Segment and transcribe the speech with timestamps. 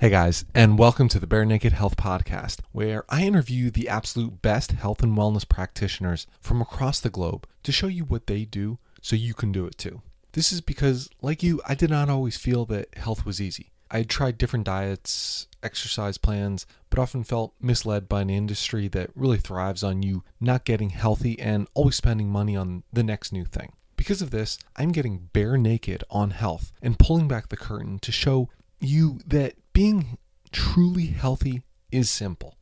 [0.00, 4.40] Hey guys, and welcome to the Bare Naked Health Podcast, where I interview the absolute
[4.40, 8.78] best health and wellness practitioners from across the globe to show you what they do
[9.02, 10.00] so you can do it too.
[10.32, 13.72] This is because, like you, I did not always feel that health was easy.
[13.90, 19.10] I had tried different diets, exercise plans, but often felt misled by an industry that
[19.14, 23.44] really thrives on you not getting healthy and always spending money on the next new
[23.44, 23.74] thing.
[23.96, 28.10] Because of this, I'm getting bare naked on health and pulling back the curtain to
[28.10, 28.48] show
[28.80, 30.18] you that being
[30.52, 32.56] truly healthy is simple.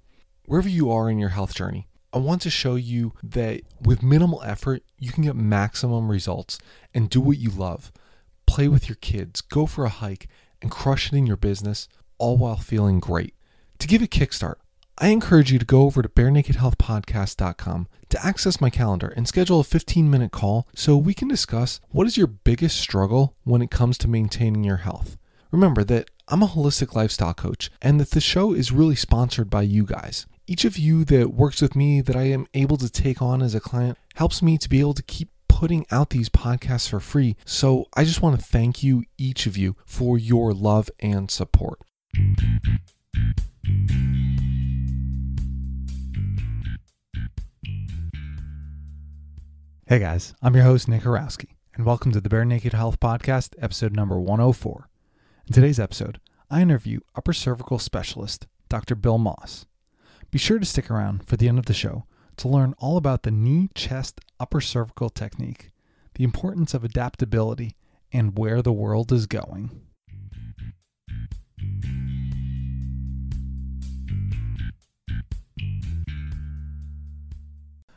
[0.45, 4.42] Wherever you are in your health journey, I want to show you that with minimal
[4.42, 6.59] effort, you can get maximum results
[6.95, 7.92] and do what you love.
[8.47, 10.27] Play with your kids, go for a hike,
[10.62, 13.34] and crush it in your business, all while feeling great.
[13.78, 14.56] To give a kickstart,
[14.97, 19.64] I encourage you to go over to barenakedhealthpodcast.com to access my calendar and schedule a
[19.64, 23.98] 15 minute call so we can discuss what is your biggest struggle when it comes
[23.98, 25.16] to maintaining your health.
[25.52, 29.62] Remember that I'm a holistic lifestyle coach and that the show is really sponsored by
[29.62, 30.27] you guys.
[30.46, 33.55] Each of you that works with me that I am able to take on as
[33.55, 37.34] a client helps me to be able to keep putting out these podcasts for free.
[37.47, 41.80] So I just want to thank you, each of you, for your love and support.
[49.86, 53.55] Hey guys, I'm your host, Nick Horowski, and welcome to the Bare Naked Health Podcast,
[53.62, 54.91] episode number 104.
[55.48, 58.94] In today's episode, I interview upper cervical specialist Dr.
[58.94, 59.64] Bill Moss.
[60.30, 62.04] Be sure to stick around for the end of the show
[62.36, 65.70] to learn all about the knee chest upper cervical technique,
[66.16, 67.76] the importance of adaptability,
[68.12, 69.70] and where the world is going.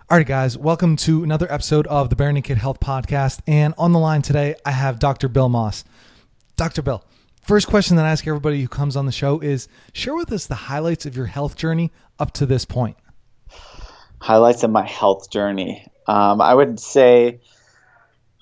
[0.09, 3.41] All right, guys, welcome to another episode of the Bare Naked Health Podcast.
[3.45, 5.27] And on the line today, I have Dr.
[5.27, 5.83] Bill Moss.
[6.55, 6.81] Dr.
[6.81, 7.03] Bill,
[7.41, 10.45] First question that I ask everybody who comes on the show is share with us
[10.45, 12.97] the highlights of your health journey up to this point.
[14.19, 15.87] Highlights of my health journey.
[16.07, 17.39] Um, I would say,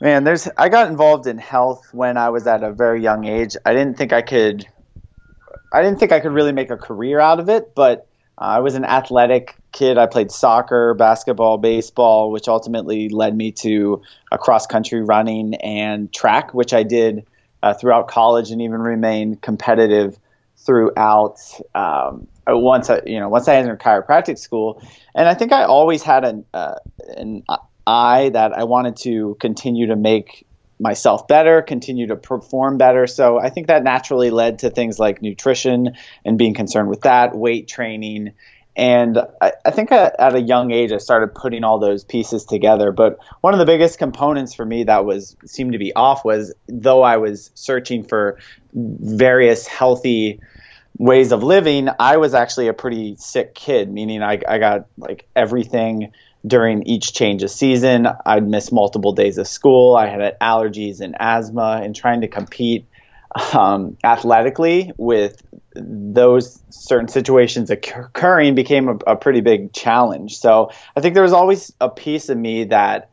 [0.01, 0.49] man, there's.
[0.57, 3.55] I got involved in health when I was at a very young age.
[3.65, 4.67] I didn't think I could.
[5.71, 8.59] I didn't think I could really make a career out of it, but uh, I
[8.59, 9.97] was an athletic kid.
[9.97, 16.11] I played soccer, basketball, baseball, which ultimately led me to a cross country running and
[16.11, 17.25] track, which I did
[17.63, 20.17] uh, throughout college and even remain competitive
[20.57, 21.37] throughout
[21.75, 24.81] um, uh, once I, you know once I entered chiropractic school,
[25.15, 26.75] and I think I always had an uh,
[27.17, 27.43] an
[27.87, 30.45] eye that I wanted to continue to make
[30.79, 33.05] myself better, continue to perform better.
[33.05, 37.35] So I think that naturally led to things like nutrition and being concerned with that,
[37.35, 38.33] weight training,
[38.79, 42.45] and I, I think at, at, a young age, I started putting all those pieces
[42.45, 42.93] together.
[42.93, 46.53] But one of the biggest components for me that was seemed to be off was
[46.69, 48.39] though I was searching for
[48.73, 50.39] various healthy
[50.97, 55.27] ways of living, I was actually a pretty sick kid, meaning I, I got like
[55.35, 56.13] everything
[56.47, 58.07] during each change of season.
[58.25, 59.97] I'd miss multiple days of school.
[59.97, 62.85] I had allergies and asthma, and trying to compete
[63.53, 65.41] um, athletically with
[65.75, 70.37] those certain situations occurring became a, a, pretty big challenge.
[70.37, 73.11] So I think there was always a piece of me that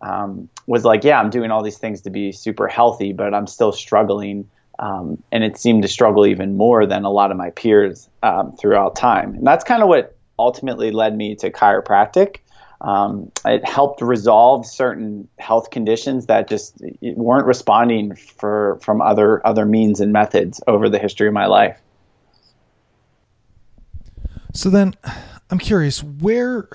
[0.00, 3.46] um, was like, yeah, I'm doing all these things to be super healthy, but I'm
[3.46, 4.48] still struggling.
[4.78, 8.56] Um, and it seemed to struggle even more than a lot of my peers um,
[8.56, 9.34] throughout time.
[9.34, 12.36] And that's kind of what ultimately led me to chiropractic.
[12.80, 19.64] Um, it helped resolve certain health conditions that just weren't responding for from other other
[19.64, 21.80] means and methods over the history of my life.
[24.54, 24.94] So then,
[25.50, 26.68] I'm curious where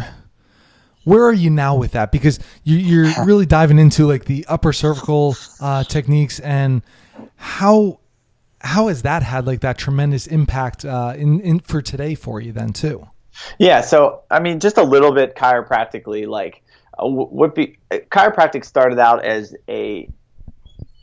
[1.04, 2.12] where are you now with that?
[2.12, 6.82] Because you, are really diving into like the upper cervical uh, techniques and
[7.36, 8.00] how
[8.62, 12.52] how has that had like that tremendous impact uh, in, in for today for you
[12.54, 13.08] then too?
[13.60, 16.62] Yeah, so I mean, just a little bit chiropractically, like
[16.98, 20.10] uh, what be chiropractic started out as a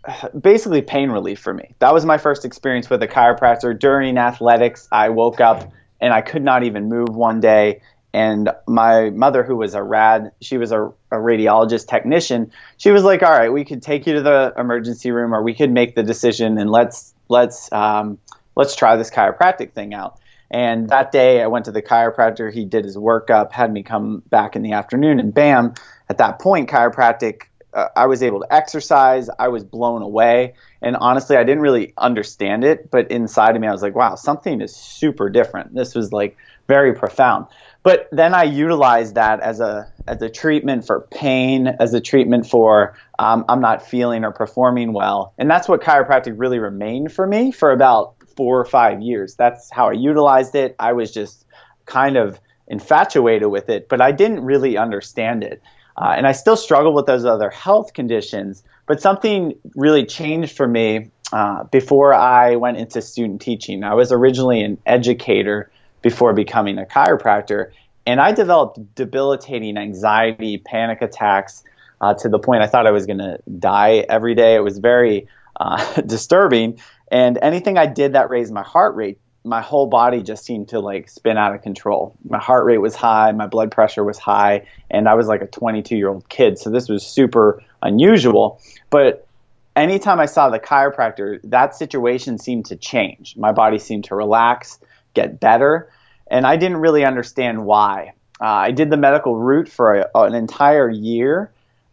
[0.40, 1.74] basically pain relief for me.
[1.78, 4.88] That was my first experience with a chiropractor during athletics.
[4.90, 7.82] I woke up and I could not even move one day.
[8.12, 12.50] And my mother, who was a rad, she was a, a radiologist technician.
[12.76, 15.54] She was like, "All right, we could take you to the emergency room, or we
[15.54, 18.18] could make the decision, and let's let's um,
[18.56, 20.18] let's try this chiropractic thing out."
[20.50, 22.52] And that day, I went to the chiropractor.
[22.52, 25.74] He did his workup, had me come back in the afternoon, and bam!
[26.08, 27.42] At that point, chiropractic,
[27.72, 29.30] uh, I was able to exercise.
[29.38, 32.90] I was blown away, and honestly, I didn't really understand it.
[32.90, 36.36] But inside of me, I was like, "Wow, something is super different." This was like
[36.66, 37.46] very profound.
[37.82, 42.46] But then I utilized that as a as a treatment for pain, as a treatment
[42.46, 47.26] for um, I'm not feeling or performing well, and that's what chiropractic really remained for
[47.26, 49.34] me for about four or five years.
[49.34, 50.74] That's how I utilized it.
[50.78, 51.44] I was just
[51.84, 55.60] kind of infatuated with it, but I didn't really understand it.
[55.94, 60.66] Uh, and I still struggle with those other health conditions, but something really changed for
[60.66, 63.84] me uh, before I went into student teaching.
[63.84, 65.70] I was originally an educator
[66.00, 67.72] before becoming a chiropractor,
[68.06, 71.62] and I developed debilitating anxiety, panic attacks
[72.00, 74.54] uh, to the point I thought I was going to die every day.
[74.54, 75.28] It was very
[75.60, 76.80] uh, disturbing.
[77.10, 80.80] And anything I did that raised my heart rate, my whole body just seemed to
[80.80, 82.14] like spin out of control.
[82.28, 85.46] My heart rate was high, my blood pressure was high, and I was like a
[85.46, 86.58] 22 year old kid.
[86.58, 88.60] So this was super unusual.
[88.90, 89.26] But
[89.74, 93.36] anytime I saw the chiropractor, that situation seemed to change.
[93.36, 94.78] My body seemed to relax,
[95.14, 95.90] get better,
[96.26, 98.12] and I didn't really understand why.
[98.40, 101.50] Uh, I did the medical route for a, an entire year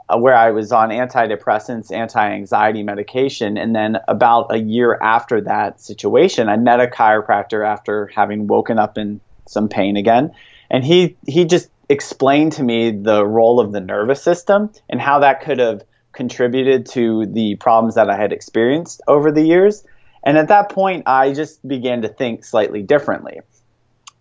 [0.09, 3.57] Uh, where I was on antidepressants, anti anxiety medication.
[3.57, 8.79] And then about a year after that situation, I met a chiropractor after having woken
[8.79, 10.31] up in some pain again.
[10.69, 15.19] And he, he just explained to me the role of the nervous system and how
[15.19, 15.83] that could have
[16.13, 19.83] contributed to the problems that I had experienced over the years.
[20.23, 23.41] And at that point, I just began to think slightly differently.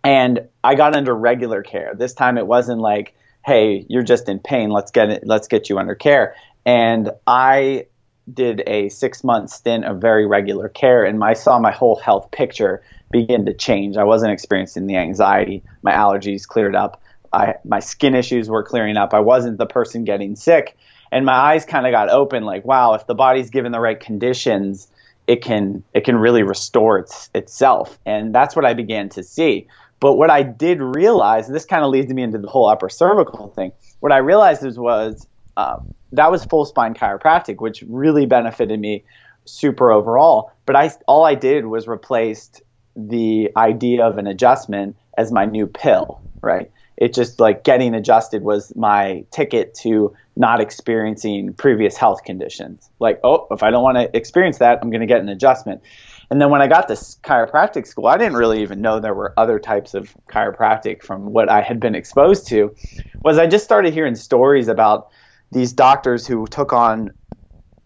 [0.03, 1.93] And I got under regular care.
[1.95, 4.69] This time it wasn't like, hey, you're just in pain.
[4.69, 5.23] Let's get it.
[5.25, 6.35] Let's get you under care.
[6.65, 7.87] And I
[8.31, 12.31] did a six month stint of very regular care, and I saw my whole health
[12.31, 13.95] picture begin to change.
[13.95, 15.63] I wasn't experiencing the anxiety.
[15.81, 17.01] My allergies cleared up.
[17.31, 19.13] I, my skin issues were clearing up.
[19.13, 20.77] I wasn't the person getting sick,
[21.11, 22.43] and my eyes kind of got open.
[22.43, 24.89] Like, wow, if the body's given the right conditions,
[25.25, 27.97] it can it can really restore its, itself.
[28.05, 29.67] And that's what I began to see.
[29.99, 32.89] But what I did realize, and this kind of leads me into the whole upper
[32.89, 35.27] cervical thing, what I realized was, was
[35.57, 39.03] um, that was full spine chiropractic, which really benefited me
[39.45, 40.51] super overall.
[40.65, 42.61] But I all I did was replaced
[42.95, 46.71] the idea of an adjustment as my new pill, right?
[46.97, 52.89] It just like getting adjusted was my ticket to not experiencing previous health conditions.
[52.99, 55.81] Like, oh, if I don't want to experience that, I'm going to get an adjustment.
[56.29, 59.33] And then when I got to chiropractic school, I didn't really even know there were
[59.37, 62.75] other types of chiropractic from what I had been exposed to.
[63.23, 65.07] Was I just started hearing stories about
[65.51, 67.11] these doctors who took on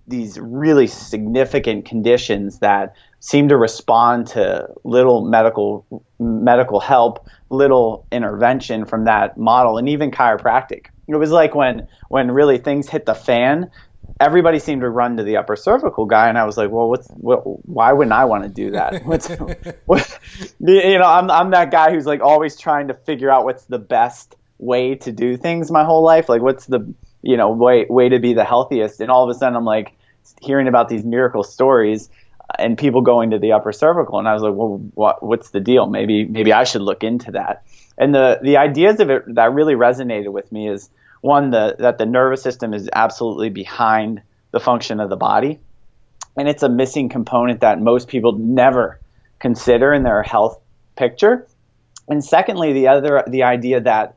[0.08, 8.86] these really significant conditions that seemed to respond to little medical medical help, little intervention
[8.86, 10.88] from that model, and even chiropractic.
[11.08, 13.70] It was like when when really things hit the fan,
[14.19, 17.08] everybody seemed to run to the upper cervical guy, and I was like, well, what's
[17.10, 19.06] what, why wouldn't I want to do that?
[19.06, 19.28] What's
[19.86, 20.19] what,
[20.60, 23.80] you know, I'm I'm that guy who's like always trying to figure out what's the
[23.80, 26.30] best way to do things my whole life.
[26.30, 29.02] Like, what's the you know way way to be the healthiest?
[29.02, 29.94] And all of a sudden, I'm like
[30.42, 32.10] hearing about these miracle stories
[32.40, 35.50] uh, and people going to the upper cervical, and I was like, well, what what's
[35.50, 35.88] the deal?
[35.88, 37.63] Maybe maybe I should look into that.
[37.98, 40.90] And the the ideas of it that really resonated with me is
[41.22, 44.22] one the, that the nervous system is absolutely behind
[44.52, 45.60] the function of the body.
[46.38, 49.00] And it's a missing component that most people never
[49.40, 50.60] consider in their health
[50.96, 51.48] picture.
[52.08, 54.16] And secondly the other the idea that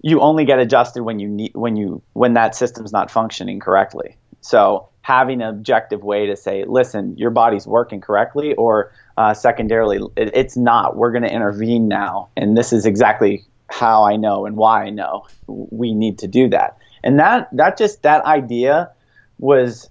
[0.00, 4.16] you only get adjusted when you need when you when that system's not functioning correctly.
[4.40, 9.98] So having an objective way to say listen your body's working correctly or uh, secondarily
[10.16, 10.96] it, it's not.
[10.96, 12.28] We're going to intervene now.
[12.36, 16.48] And this is exactly how I know and why I know we need to do
[16.50, 16.78] that.
[17.02, 18.90] And that that just that idea
[19.38, 19.90] was,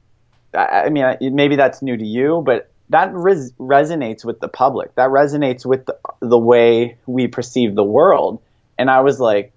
[0.53, 4.93] I mean, maybe that's new to you, but that res- resonates with the public.
[4.95, 8.41] That resonates with the, the way we perceive the world.
[8.77, 9.53] And I was like,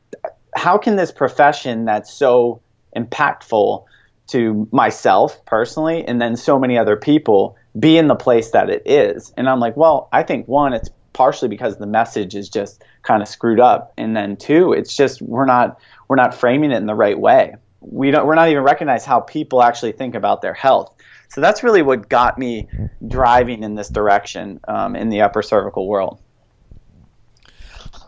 [0.54, 2.60] how can this profession that's so
[2.96, 3.84] impactful
[4.28, 8.82] to myself personally and then so many other people be in the place that it
[8.86, 9.32] is?
[9.36, 13.22] And I'm like, well, I think one, it's partially because the message is just kind
[13.22, 13.92] of screwed up.
[13.98, 17.56] And then two it's just we're not we're not framing it in the right way.
[17.80, 20.94] We don't we're not even recognize how people actually think about their health.
[21.28, 22.68] So that's really what got me
[23.06, 26.20] driving in this direction um, in the upper cervical world.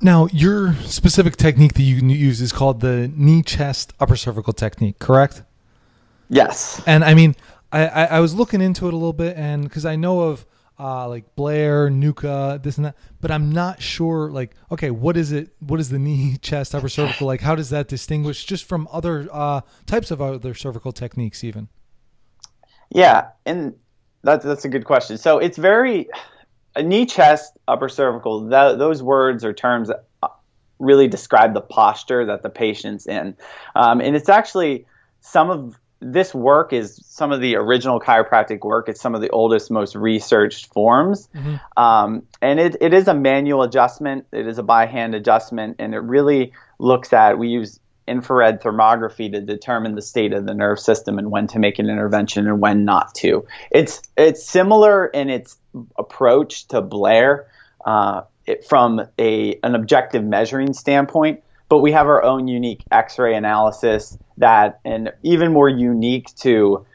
[0.00, 5.00] Now your specific technique that you use is called the knee chest upper cervical technique
[5.00, 5.42] correct?
[6.28, 6.80] Yes.
[6.86, 7.34] And i mean
[7.72, 10.46] I, I, I was looking into it a little bit and because i know of
[10.80, 12.96] uh, like Blair, NUCCA, this and that.
[13.20, 15.50] But I'm not sure, like, okay, what is it?
[15.60, 17.26] What is the knee, chest, upper cervical?
[17.26, 21.68] Like, how does that distinguish just from other uh, types of other cervical techniques, even?
[22.88, 23.74] Yeah, and
[24.22, 25.18] that's that's a good question.
[25.18, 26.08] So it's very
[26.74, 28.48] a knee, chest, upper cervical.
[28.48, 29.90] Those words or terms
[30.22, 30.28] uh,
[30.78, 33.36] really describe the posture that the patient's in,
[33.74, 34.86] um, and it's actually
[35.20, 38.88] some of this work is some of the original chiropractic work.
[38.88, 41.28] It's some of the oldest, most researched forms.
[41.34, 41.56] Mm-hmm.
[41.76, 45.94] Um, and it, it is a manual adjustment, it is a by hand adjustment, and
[45.94, 47.78] it really looks at, we use
[48.08, 51.88] infrared thermography to determine the state of the nerve system and when to make an
[51.88, 53.46] intervention and when not to.
[53.70, 55.58] It's, it's similar in its
[55.98, 57.46] approach to Blair
[57.84, 63.34] uh, it, from a, an objective measuring standpoint but we have our own unique X-ray
[63.36, 66.86] analysis that, and even more unique to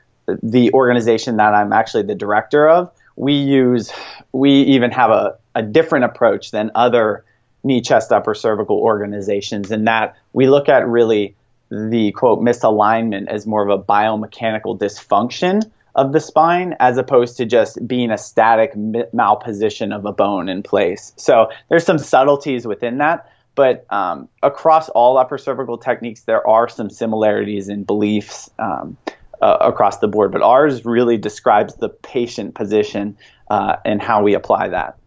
[0.42, 2.92] the organization that I'm actually the director of.
[3.16, 3.92] We use,
[4.32, 7.24] we even have a, a different approach than other
[7.64, 11.36] knee, chest, upper cervical organizations in that we look at really
[11.72, 15.64] the quote misalignment as more of a biomechanical dysfunction
[15.96, 20.62] of the spine as opposed to just being a static malposition of a bone in
[20.62, 21.14] place.
[21.16, 26.68] So there's some subtleties within that, but um, across all upper cervical techniques, there are
[26.68, 28.98] some similarities in beliefs um,
[29.42, 30.32] uh, across the board.
[30.32, 33.18] But ours really describes the patient position
[33.50, 34.98] uh, and how we apply that.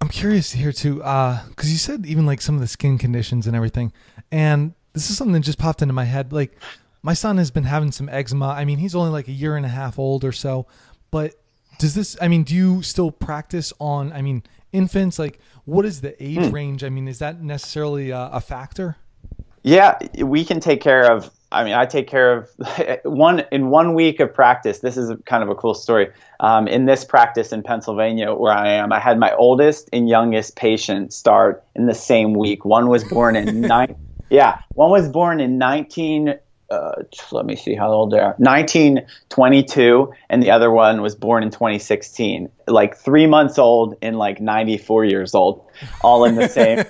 [0.00, 3.46] I'm curious here too, because uh, you said even like some of the skin conditions
[3.46, 3.92] and everything,
[4.30, 6.32] and this is something that just popped into my head.
[6.32, 6.58] Like,
[7.02, 8.48] my son has been having some eczema.
[8.48, 10.66] I mean, he's only like a year and a half old or so,
[11.10, 11.34] but
[11.78, 12.16] does this?
[12.20, 14.12] I mean, do you still practice on?
[14.12, 14.42] I mean,
[14.72, 15.18] infants?
[15.18, 16.50] Like, what is the age hmm.
[16.50, 16.84] range?
[16.84, 18.96] I mean, is that necessarily a, a factor?
[19.62, 21.30] Yeah, we can take care of.
[21.50, 22.50] I mean, I take care of
[23.04, 24.78] one in one week of practice.
[24.78, 26.10] This is kind of a cool story.
[26.38, 30.54] Um, in this practice in Pennsylvania, where I am, I had my oldest and youngest
[30.54, 32.64] patient start in the same week.
[32.64, 33.96] One was born in nine.
[34.30, 36.34] Yeah, one was born in 19
[36.70, 38.34] uh, let me see how old they are.
[38.38, 44.40] 1922 and the other one was born in 2016 like three months old and like
[44.40, 45.64] 94 years old.
[46.00, 46.84] All in the same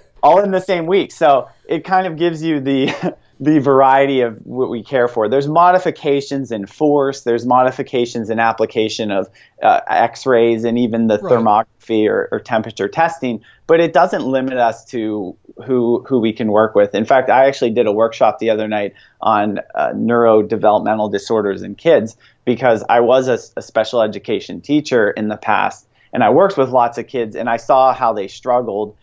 [0.22, 4.36] all in the same week so it kind of gives you the the variety of
[4.44, 5.28] what we care for.
[5.28, 9.28] There's modifications in force, there's modifications in application of
[9.62, 11.32] uh, x rays and even the right.
[11.32, 16.50] thermography or, or, temperature testing, but it doesn't limit us to who, who we can
[16.50, 16.94] work with.
[16.94, 21.74] In fact, I actually did a workshop the other night on uh, neurodevelopmental disorders in
[21.74, 26.56] kids because I was a, a special education teacher in the past and I worked
[26.56, 28.96] with lots of kids and I saw how they struggled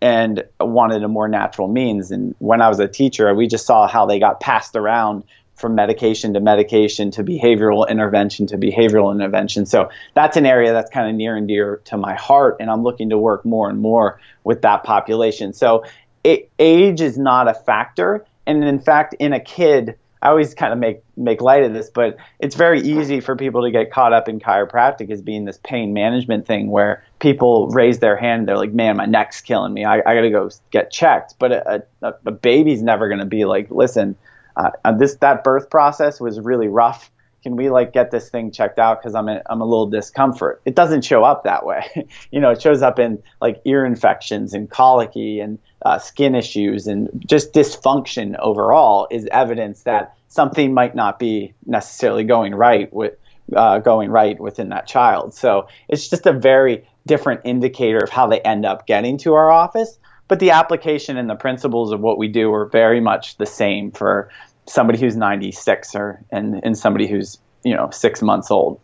[0.00, 2.10] and wanted a more natural means.
[2.10, 5.24] And when I was a teacher, we just saw how they got passed around
[5.56, 9.64] from medication to medication to behavioral intervention to behavioral intervention.
[9.64, 12.82] So that's an area that's kind of near and dear to my heart, and I'm
[12.82, 15.54] looking to work more and more with that population.
[15.54, 15.84] So
[16.22, 20.72] it, age is not a factor, and in fact, in a kid, I always kind
[20.72, 24.12] of make make light of this, but it's very easy for people to get caught
[24.12, 28.56] up in chiropractic as being this pain management thing where people raise their hand, they're
[28.56, 29.84] like, "Man, my neck's killing me.
[29.84, 33.24] I, I got to go get checked." But a, a, a baby's never going to
[33.24, 34.16] be like, "Listen,
[34.56, 37.08] uh, uh, this that birth process was really rough.
[37.44, 40.74] Can we like get this thing checked out because I'm I'm a little discomfort." It
[40.74, 42.08] doesn't show up that way.
[42.32, 46.88] you know, it shows up in like ear infections and colicky and uh, skin issues
[46.88, 53.14] and just dysfunction overall is evidence that something might not be necessarily going right with
[53.54, 55.32] uh, going right within that child.
[55.32, 59.48] So it's just a very different indicator of how they end up getting to our
[59.48, 59.96] office.
[60.26, 63.92] But the application and the principles of what we do are very much the same
[63.92, 64.28] for
[64.66, 68.80] somebody who's 96 or and, and somebody who's you know six months old.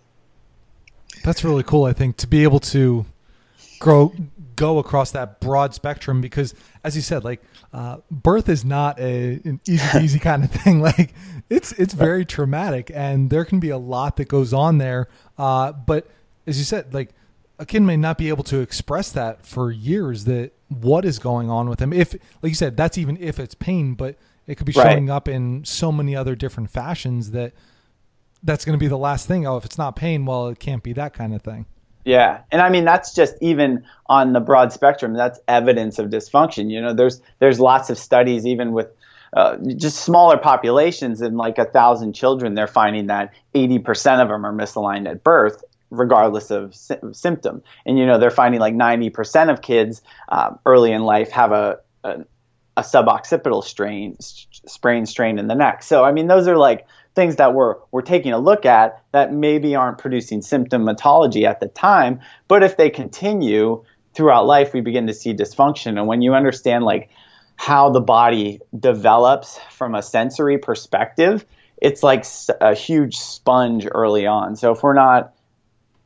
[1.24, 1.84] That's really cool.
[1.84, 3.06] I think to be able to
[3.82, 4.14] grow
[4.54, 9.40] go across that broad spectrum because as you said like uh, birth is not a,
[9.44, 10.80] an easy easy kind of thing.
[10.92, 11.14] Like
[11.50, 15.08] it's it's very traumatic and there can be a lot that goes on there.
[15.36, 16.06] Uh, but
[16.46, 17.10] as you said like
[17.58, 21.50] a kid may not be able to express that for years that what is going
[21.50, 24.66] on with them if like you said that's even if it's pain but it could
[24.66, 27.52] be showing up in so many other different fashions that
[28.42, 29.46] that's going to be the last thing.
[29.46, 31.66] Oh if it's not pain well it can't be that kind of thing
[32.04, 35.14] yeah, and I mean that's just even on the broad spectrum.
[35.14, 36.70] That's evidence of dysfunction.
[36.70, 38.88] You know, there's there's lots of studies even with
[39.34, 42.54] uh, just smaller populations in like a thousand children.
[42.54, 47.62] They're finding that 80% of them are misaligned at birth, regardless of sy- symptom.
[47.86, 51.78] And you know, they're finding like 90% of kids uh, early in life have a,
[52.04, 52.24] a,
[52.76, 55.82] a suboccipital strain, sprain strain in the neck.
[55.82, 59.32] So I mean, those are like things that we're we're taking a look at that
[59.32, 65.06] maybe aren't producing symptomatology at the time, but if they continue throughout life, we begin
[65.06, 65.98] to see dysfunction.
[65.98, 67.10] And when you understand like
[67.56, 71.44] how the body develops from a sensory perspective,
[71.76, 72.24] it's like
[72.60, 74.56] a huge sponge early on.
[74.56, 75.34] So if we're not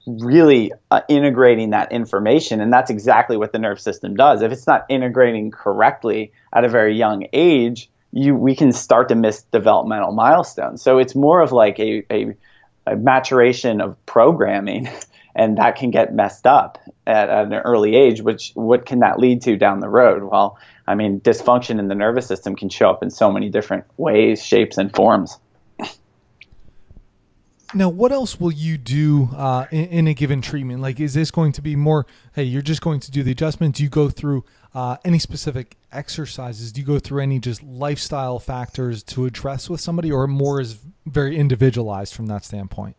[0.06, 4.42] really uh, integrating that information, and that's exactly what the nerve system does.
[4.42, 9.14] If it's not integrating correctly at a very young age, you we can start to
[9.14, 10.82] miss developmental milestones.
[10.82, 12.34] So it's more of like a, a,
[12.86, 14.88] a maturation of programming,
[15.34, 18.22] and that can get messed up at, at, an early age.
[18.22, 20.22] Which what can that lead to down the road?
[20.24, 23.84] Well, I mean, dysfunction in the nervous system can show up in so many different
[23.96, 25.38] ways, shapes, and forms.
[27.74, 30.80] Now, what else will you do uh, in, in, a given treatment?
[30.80, 33.74] Like, is this going to be more, hey, you're just going to do the adjustment?
[33.74, 36.72] Do you go through uh, any specific exercises?
[36.72, 40.78] Do you go through any just lifestyle factors to address with somebody, or more is
[41.06, 42.96] very individualized from that standpoint?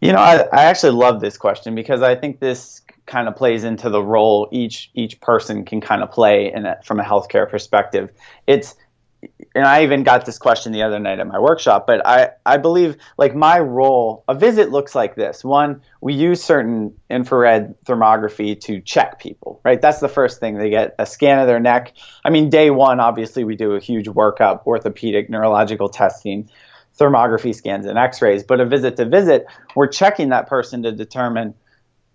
[0.00, 3.64] You know, I, I actually love this question because I think this kind of plays
[3.64, 7.48] into the role each each person can kind of play in it from a healthcare
[7.48, 8.10] perspective.
[8.46, 8.74] It's
[9.54, 12.56] and I even got this question the other night at my workshop, but I, I
[12.56, 15.44] believe like my role, a visit looks like this.
[15.44, 19.80] One, we use certain infrared thermography to check people, right?
[19.80, 20.56] That's the first thing.
[20.58, 21.94] They get a scan of their neck.
[22.24, 26.50] I mean, day one, obviously, we do a huge workup, orthopedic, neurological testing,
[26.98, 28.42] thermography scans, and x rays.
[28.42, 31.54] But a visit to visit, we're checking that person to determine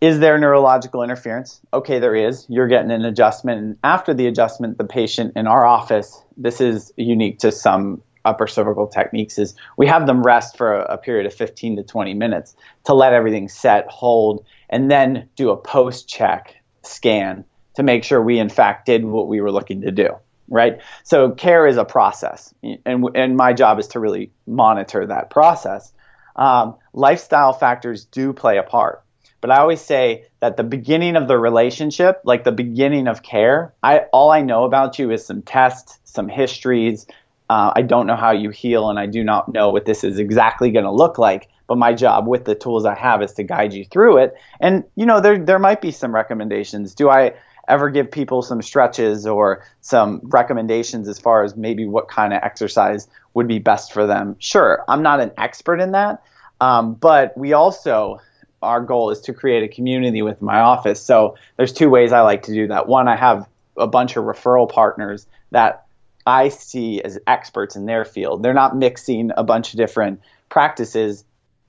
[0.02, 1.60] is there neurological interference?
[1.74, 2.46] Okay, there is.
[2.50, 3.60] You're getting an adjustment.
[3.60, 8.48] And after the adjustment, the patient in our office, this is unique to some upper
[8.48, 12.14] cervical techniques, is we have them rest for a, a period of 15 to 20
[12.14, 17.44] minutes to let everything set, hold, and then do a post check scan
[17.76, 20.16] to make sure we, in fact, did what we were looking to do.
[20.48, 20.80] Right?
[21.04, 22.54] So, care is a process.
[22.86, 25.94] And, and my job is to really monitor that process.
[26.36, 29.04] Um, lifestyle factors do play a part
[29.42, 33.74] but I always say that the beginning of the relationship, like the beginning of care,
[33.82, 37.08] I all I know about you is some tests, some histories.
[37.50, 40.20] Uh, I don't know how you heal, and I do not know what this is
[40.20, 41.50] exactly going to look like.
[41.68, 44.36] But my job with the tools I have is to guide you through it.
[44.60, 46.94] And you know, there there might be some recommendations.
[46.94, 47.34] Do I
[47.68, 52.42] ever give people some stretches or some recommendations as far as maybe what kind of
[52.44, 54.36] exercise would be best for them?
[54.40, 56.24] Sure, I'm not an expert in that,
[56.60, 58.20] um, but we also
[58.62, 61.02] our goal is to create a community with my office.
[61.02, 62.88] So there's two ways I like to do that.
[62.88, 63.48] One, I have
[63.78, 65.86] a bunch of referral partners that
[66.26, 68.44] I see as experts in their field.
[68.44, 71.24] They're not mixing a bunch of different practices.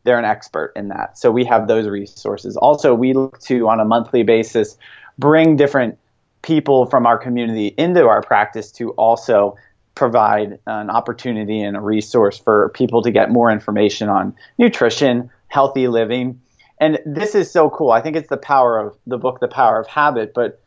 [0.05, 1.19] They're an expert in that.
[1.19, 2.57] So we have those resources.
[2.57, 4.77] Also, we look to on a monthly basis
[5.19, 5.99] bring different
[6.43, 9.57] people from our community into our practice to also
[9.95, 15.89] provide an opportunity and a resource for people to get more information on nutrition, healthy
[15.89, 16.41] living,
[16.81, 17.91] and this is so cool.
[17.91, 20.33] I think it's the power of the book, The Power of Habit.
[20.35, 20.61] But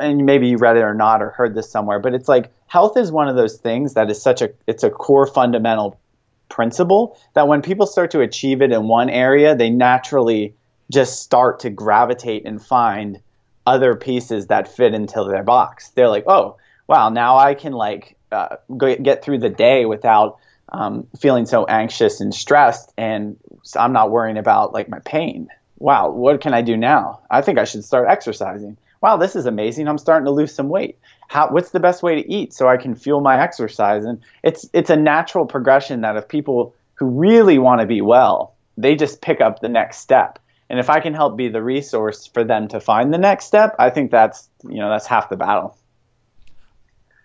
[0.00, 2.96] and maybe you read it or not or heard this somewhere, but it's like health
[2.96, 6.00] is one of those things that is such a it's a core fundamental
[6.48, 10.54] principle that when people start to achieve it in one area, they naturally
[10.90, 13.20] just start to gravitate and find
[13.66, 15.90] other pieces that fit into their box.
[15.90, 20.38] They're like, oh, wow, now I can like uh, get through the day without
[20.70, 23.36] um, feeling so anxious and stressed, and
[23.76, 25.48] I'm not worrying about like my pain.
[25.78, 27.20] Wow, what can I do now?
[27.30, 28.76] I think I should start exercising.
[29.00, 29.86] Wow, this is amazing.
[29.86, 30.98] I'm starting to lose some weight.
[31.28, 34.04] How, what's the best way to eat so I can fuel my exercise?
[34.04, 38.56] And it's it's a natural progression that if people who really want to be well,
[38.76, 40.38] they just pick up the next step.
[40.70, 43.74] And if I can help be the resource for them to find the next step,
[43.78, 45.76] I think that's you know that's half the battle.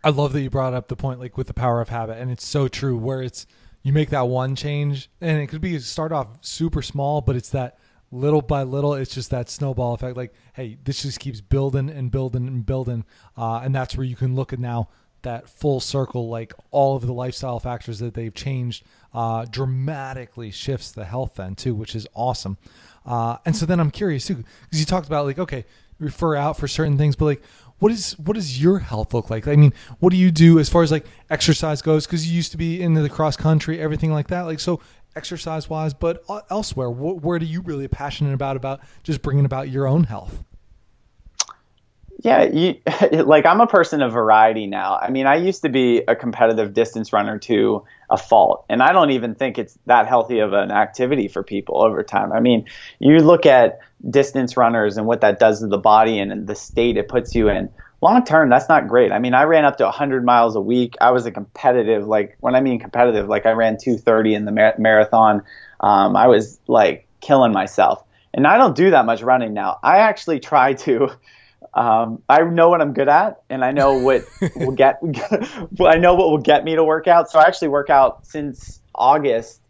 [0.04, 2.30] I love that you brought up the point like with the power of habit, and
[2.30, 2.98] it's so true.
[2.98, 3.48] Where it's
[3.84, 7.50] you make that one change, and it could be start off super small, but it's
[7.50, 7.78] that
[8.12, 8.94] little by little.
[8.94, 10.18] It's just that snowball effect.
[10.18, 13.06] Like, hey, this just keeps building and building and building,
[13.38, 14.90] uh, and that's where you can look at now
[15.24, 16.30] that full circle.
[16.30, 21.56] Like all of the lifestyle factors that they've changed uh, dramatically shifts the health then
[21.56, 22.58] too, which is awesome.
[23.06, 25.66] Uh, and so then I'm curious too, because you talked about like okay,
[26.00, 27.42] refer out for certain things, but like
[27.80, 29.48] what is what does your health look like?
[29.48, 32.06] I mean, what do you do as far as like exercise goes?
[32.06, 34.42] Because you used to be into the cross country, everything like that.
[34.42, 34.80] Like so,
[35.16, 39.70] exercise wise, but elsewhere, wh- where do you really passionate about about just bringing about
[39.70, 40.44] your own health?
[42.24, 42.76] Yeah, you,
[43.26, 44.98] like I'm a person of variety now.
[45.02, 48.94] I mean, I used to be a competitive distance runner to a fault, and I
[48.94, 52.32] don't even think it's that healthy of an activity for people over time.
[52.32, 52.68] I mean,
[53.00, 56.96] you look at distance runners and what that does to the body and the state
[56.96, 57.70] it puts you in.
[58.02, 59.12] Long term, that's not great.
[59.12, 60.94] I mean, I ran up to 100 miles a week.
[61.02, 64.52] I was a competitive, like when I mean competitive, like I ran 230 in the
[64.52, 65.42] mar- marathon.
[65.80, 69.80] Um, I was like killing myself, and I don't do that much running now.
[69.82, 71.10] I actually try to
[71.74, 75.00] um, I know what I'm good at, and I know what will get.
[75.82, 77.30] I know what will get me to work out.
[77.30, 79.62] So I actually work out since August.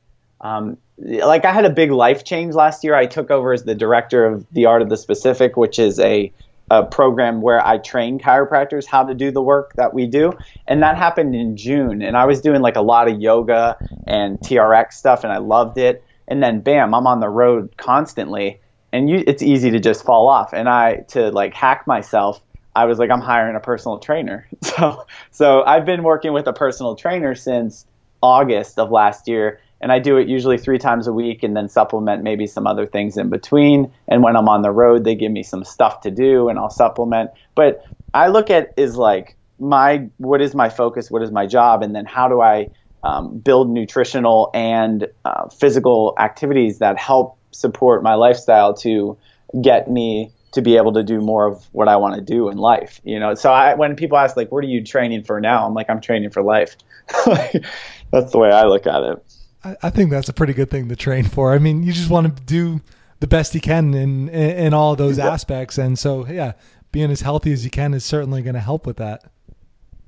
[0.41, 2.95] Um, like I had a big life change last year.
[2.95, 6.33] I took over as the director of the Art of the Specific, which is a
[6.69, 10.33] a program where I train chiropractors how to do the work that we do.
[10.67, 12.01] And that happened in June.
[12.01, 15.77] And I was doing like a lot of yoga and TRX stuff and I loved
[15.77, 16.03] it.
[16.27, 18.59] And then bam, I'm on the road constantly
[18.93, 20.53] and you, it's easy to just fall off.
[20.53, 22.41] And I, to like hack myself,
[22.75, 24.47] I was like, I'm hiring a personal trainer.
[24.63, 27.85] So, so I've been working with a personal trainer since
[28.23, 31.67] August of last year and I do it usually three times a week and then
[31.67, 33.91] supplement maybe some other things in between.
[34.07, 36.69] And when I'm on the road, they give me some stuff to do and I'll
[36.69, 37.31] supplement.
[37.53, 41.83] But I look at is like my what is my focus, what is my job,
[41.83, 42.69] and then how do I
[43.03, 49.17] um, build nutritional and uh, physical activities that help support my lifestyle to
[49.61, 52.57] get me to be able to do more of what I want to do in
[52.57, 53.01] life.
[53.03, 55.73] You know, so I, when people ask like, "What are you training for now?" I'm
[55.73, 56.75] like, "I'm training for life."
[58.11, 59.23] That's the way I look at it.
[59.63, 61.53] I, I think that's a pretty good thing to train for.
[61.53, 62.81] I mean, you just want to do
[63.19, 66.53] the best you can in in, in all those aspects, and so yeah,
[66.91, 69.23] being as healthy as you can is certainly going to help with that.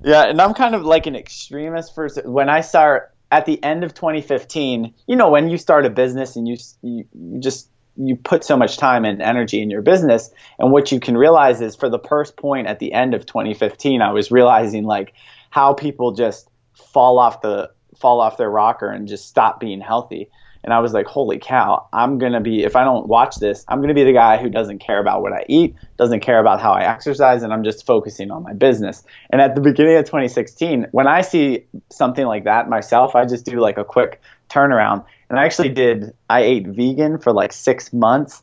[0.02, 3.84] Yeah, and I'm kind of like an extremist for when I start at the end
[3.84, 4.94] of 2015.
[5.06, 8.56] You know, when you start a business and you you, you just you put so
[8.56, 11.98] much time and energy in your business and what you can realize is for the
[11.98, 15.14] first point at the end of 2015 i was realizing like
[15.48, 20.30] how people just fall off the fall off their rocker and just stop being healthy.
[20.66, 23.64] And I was like, holy cow, I'm going to be, if I don't watch this,
[23.68, 26.40] I'm going to be the guy who doesn't care about what I eat, doesn't care
[26.40, 29.04] about how I exercise, and I'm just focusing on my business.
[29.30, 33.46] And at the beginning of 2016, when I see something like that myself, I just
[33.46, 35.04] do like a quick turnaround.
[35.30, 38.42] And I actually did, I ate vegan for like six months.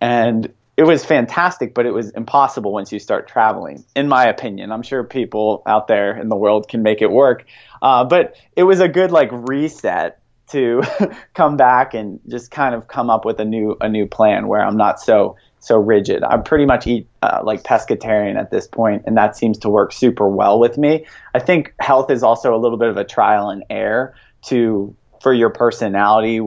[0.00, 4.70] And it was fantastic, but it was impossible once you start traveling, in my opinion.
[4.70, 7.44] I'm sure people out there in the world can make it work.
[7.82, 10.82] Uh, but it was a good like reset to
[11.34, 14.64] come back and just kind of come up with a new a new plan where
[14.64, 16.22] I'm not so so rigid.
[16.22, 19.92] I'm pretty much eat uh, like pescatarian at this point, and that seems to work
[19.92, 21.06] super well with me.
[21.34, 24.14] I think health is also a little bit of a trial and error
[24.46, 26.40] to for your personality,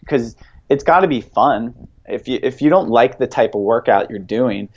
[0.00, 0.36] because
[0.70, 4.10] it's got to be fun if you if you don't like the type of workout
[4.10, 4.68] you're doing,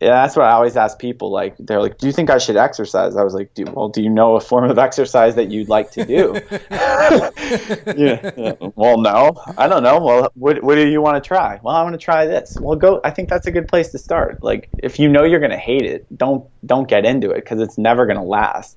[0.00, 1.30] yeah, that's what I always ask people.
[1.30, 4.02] Like, they're like, "Do you think I should exercise?" I was like, do, "Well, do
[4.02, 6.38] you know a form of exercise that you'd like to do?"
[6.70, 9.98] yeah, yeah, Well, no, I don't know.
[9.98, 11.60] Well, what what do you want to try?
[11.62, 12.58] Well, I want to try this.
[12.60, 13.00] Well, go.
[13.04, 14.42] I think that's a good place to start.
[14.42, 17.60] Like, if you know you're going to hate it, don't don't get into it because
[17.60, 18.76] it's never going to last.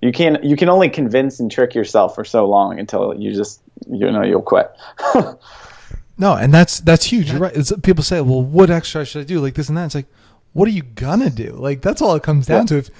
[0.00, 3.60] You can you can only convince and trick yourself for so long until you just
[3.90, 4.70] you know you'll quit.
[6.18, 7.32] No, and that's that's huge.
[7.32, 7.56] You're right.
[7.56, 9.86] It's, people say, "Well, what exercise should I do?" Like this and that.
[9.86, 10.06] It's like,
[10.52, 11.52] what are you gonna do?
[11.52, 12.66] Like that's all it comes down yeah.
[12.66, 12.76] to.
[12.78, 12.90] If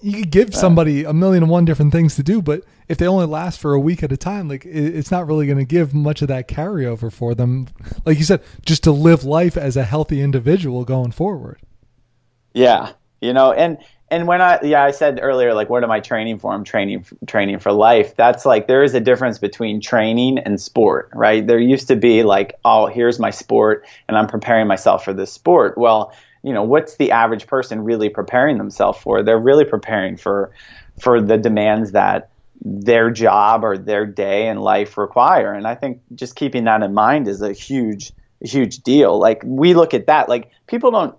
[0.00, 3.06] you could give somebody a million and one different things to do, but if they
[3.06, 5.94] only last for a week at a time, like it's not really going to give
[5.94, 7.68] much of that carryover for them.
[8.04, 11.60] Like you said, just to live life as a healthy individual going forward.
[12.52, 13.78] Yeah, you know, and
[14.10, 16.52] and when I yeah I said earlier like what am I training for?
[16.52, 18.16] I'm training training for life.
[18.16, 21.46] That's like there is a difference between training and sport, right?
[21.46, 25.32] There used to be like oh here's my sport and I'm preparing myself for this
[25.32, 25.76] sport.
[25.76, 29.22] Well, you know what's the average person really preparing themselves for?
[29.22, 30.52] They're really preparing for
[31.00, 32.30] for the demands that
[32.62, 35.52] their job or their day and life require.
[35.54, 39.18] And I think just keeping that in mind is a huge huge deal.
[39.18, 41.16] Like we look at that like people don't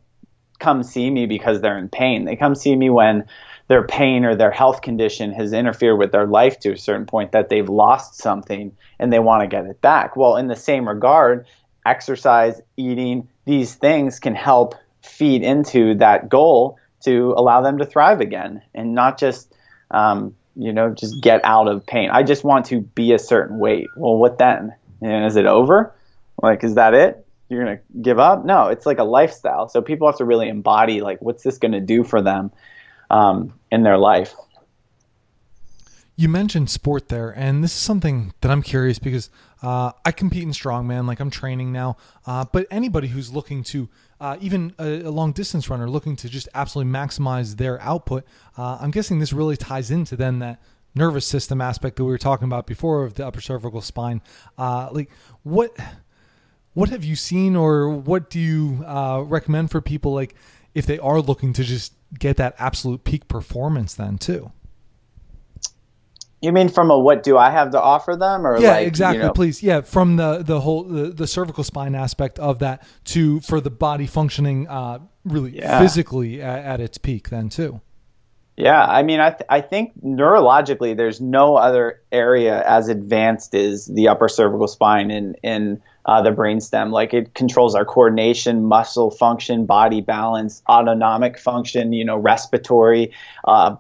[0.60, 2.26] come see me because they're in pain.
[2.26, 3.26] They come see me when
[3.68, 7.32] their pain or their health condition has interfered with their life to a certain point
[7.32, 10.16] that they've lost something and they want to get it back.
[10.16, 11.48] Well, in the same regard,
[11.84, 14.76] exercise, eating, these things can help
[15.06, 19.54] feed into that goal to allow them to thrive again and not just
[19.92, 22.10] um, you know just get out of pain.
[22.12, 23.88] I just want to be a certain weight.
[23.96, 24.74] Well, what then?
[25.02, 25.94] And is it over?
[26.42, 27.26] Like, is that it?
[27.50, 28.46] you're to give up.
[28.46, 29.70] No, it's like a lifestyle.
[29.70, 32.52] So people have to really embody like what's this to do for them
[33.10, 34.34] um, in their life.
[36.18, 39.30] You mentioned sport there, and this is something that I'm curious because
[39.62, 41.98] uh, I compete in strongman, like I'm training now.
[42.26, 46.30] Uh, but anybody who's looking to, uh, even a, a, long distance runner, looking to
[46.30, 48.24] just absolutely maximize their output,
[48.58, 50.62] uh, I'm guessing this really ties into then that
[50.96, 54.22] nervous system aspect that we were talking about before of the upper cervical spine.
[54.58, 55.12] Uh, like
[55.44, 55.76] what
[56.74, 60.36] what have you seen, or what do you uh, recommend for people like
[60.74, 63.94] if they are looking to just get that absolute peak performance?
[63.94, 64.52] Then too.
[66.42, 69.18] You mean from a what do I have to offer them, or yeah, like, exactly.
[69.18, 72.86] You know, please, yeah, from the the whole the, the cervical spine aspect of that
[73.06, 75.80] to for the body functioning uh, really yeah.
[75.80, 77.30] physically at, at its peak.
[77.30, 77.82] Then too.
[78.58, 83.88] Yeah, I mean, I, th- I think neurologically, there's no other area as advanced as
[83.88, 86.92] the upper cervical spine in in uh, the brainstem.
[86.92, 93.12] Like it controls our coordination, muscle function, body balance, autonomic function, you know, respiratory,
[93.44, 93.76] uh,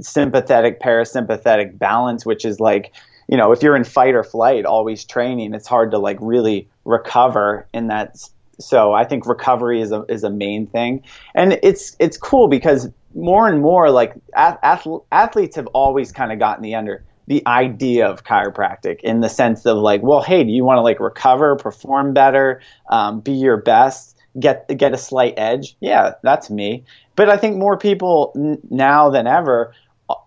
[0.00, 2.92] sympathetic, parasympathetic balance, which is like,
[3.28, 6.68] you know, if you're in fight or flight, always training, it's hard to like really
[6.84, 8.16] recover in that.
[8.58, 11.02] So I think recovery is a is a main thing,
[11.34, 16.62] and it's it's cool because more and more like athletes have always kind of gotten
[16.62, 20.64] the under the idea of chiropractic in the sense of like, well, hey, do you
[20.64, 25.76] want to like recover, perform better, um, be your best, get get a slight edge?
[25.80, 26.84] Yeah, that's me.
[27.14, 29.72] But I think more people n- now than ever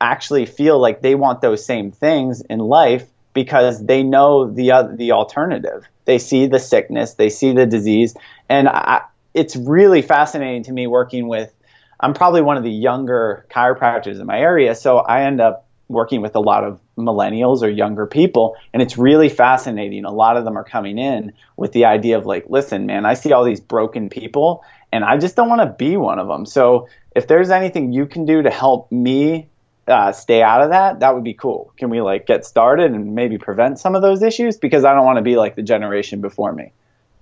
[0.01, 4.83] actually feel like they want those same things in life because they know the uh,
[4.83, 5.87] the alternative.
[6.05, 8.15] They see the sickness, they see the disease,
[8.49, 9.01] and I,
[9.33, 11.53] it's really fascinating to me working with.
[12.01, 16.21] I'm probably one of the younger chiropractors in my area, so I end up working
[16.21, 20.05] with a lot of millennials or younger people and it's really fascinating.
[20.05, 23.13] A lot of them are coming in with the idea of like listen man i
[23.13, 26.45] see all these broken people and i just don't want to be one of them
[26.45, 29.49] so if there's anything you can do to help me
[29.87, 31.73] uh, stay out of that that would be cool.
[31.77, 34.57] Can we like get started and maybe prevent some of those issues?
[34.57, 36.71] Because i don't want to be like the generation before me.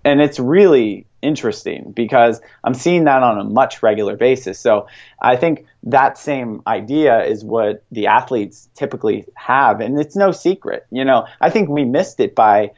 [0.04, 4.60] And it's really interesting because I'm seeing that on a much regular basis.
[4.60, 4.88] So
[5.22, 10.86] I think that same idea is what the athletes typically have, and it's no secret.
[10.92, 12.72] You know, I think we missed it by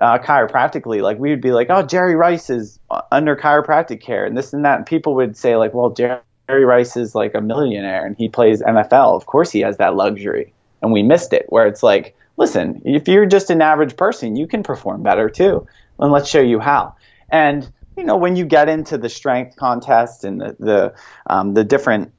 [0.00, 1.02] uh, chiropractically.
[1.02, 2.78] Like we would be like, "Oh, Jerry Rice is
[3.10, 6.96] under chiropractic care," and this and that, and people would say like, "Well, Jerry Rice
[6.96, 9.16] is like a millionaire and he plays NFL.
[9.16, 13.06] Of course, he has that luxury." And we missed it, where it's like, listen, if
[13.06, 15.64] you're just an average person, you can perform better too
[16.02, 16.96] and let's show you how.
[17.32, 20.94] And you know, when you get into the strength contest and the the,
[21.26, 22.12] um, the different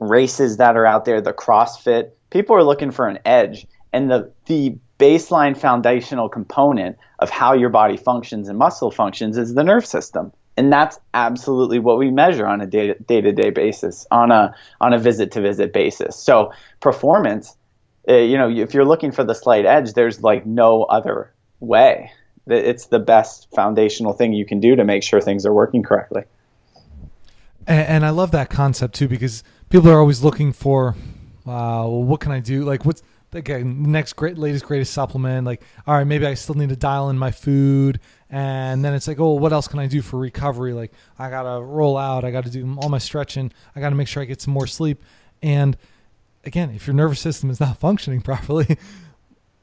[0.00, 4.32] races that are out there, the CrossFit, people are looking for an edge, and the
[4.46, 9.86] the baseline foundational component of how your body functions and muscle functions is the nerve
[9.86, 10.32] system.
[10.56, 14.92] And that's absolutely what we measure on a day to day basis, on a on
[14.92, 16.16] a visit to visit basis.
[16.16, 17.56] So performance,
[18.08, 22.10] uh, you know, if you're looking for the slight edge, there's like no other way
[22.52, 26.22] it's the best foundational thing you can do to make sure things are working correctly.
[27.66, 30.96] And, and I love that concept too because people are always looking for,
[31.46, 32.64] uh, well, what can I do?
[32.64, 35.46] Like, what's again next great latest greatest supplement?
[35.46, 39.06] Like, all right, maybe I still need to dial in my food, and then it's
[39.06, 40.72] like, oh, what else can I do for recovery?
[40.72, 44.22] Like, I gotta roll out, I gotta do all my stretching, I gotta make sure
[44.22, 45.02] I get some more sleep,
[45.42, 45.76] and
[46.44, 48.78] again, if your nervous system is not functioning properly,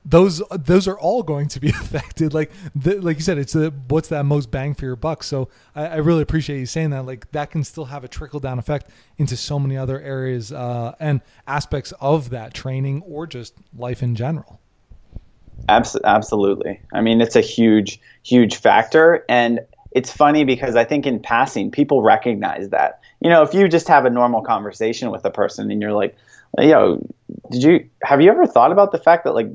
[0.08, 2.34] those those are all going to be affected.
[2.34, 5.24] Like the, like you said, it's a, what's that most bang for your buck.
[5.24, 7.06] So I, I, really appreciate you saying that.
[7.06, 10.96] Like that can still have a trickle down effect into so many other areas uh,
[11.00, 14.62] and aspects of that training or just life in general.
[15.68, 16.80] Absolutely.
[16.94, 19.60] I mean, it's a huge huge factor, and
[19.92, 23.02] it's funny because I think in passing people recognize that.
[23.20, 26.16] You know, if you just have a normal conversation with a person and you're like,
[26.60, 27.06] you know,
[27.52, 29.50] did you have you ever thought about the fact that like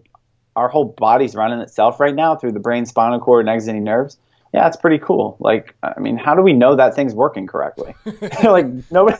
[0.56, 4.18] our whole body's running itself right now through the brain, spinal cord, and exiting nerves.
[4.52, 5.36] Yeah, it's pretty cool.
[5.40, 7.94] Like, I mean, how do we know that thing's working correctly?
[8.44, 9.16] like, nobody,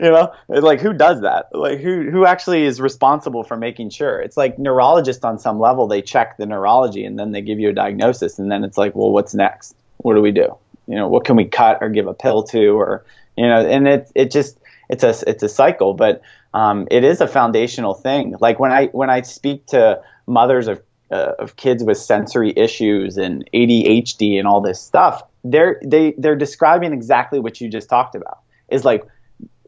[0.00, 1.48] you know, like who does that?
[1.52, 4.20] Like, who who actually is responsible for making sure?
[4.20, 5.86] It's like neurologists on some level.
[5.86, 8.94] They check the neurology and then they give you a diagnosis, and then it's like,
[8.94, 9.76] well, what's next?
[9.98, 10.56] What do we do?
[10.86, 13.04] You know, what can we cut or give a pill to, or
[13.36, 17.20] you know, and it it just it's a it's a cycle, but um, it is
[17.20, 18.34] a foundational thing.
[18.40, 23.16] Like when I when I speak to mothers of uh, of kids with sensory issues
[23.16, 28.14] and ADHD and all this stuff, they're they they're describing exactly what you just talked
[28.14, 28.38] about.
[28.68, 29.04] Is like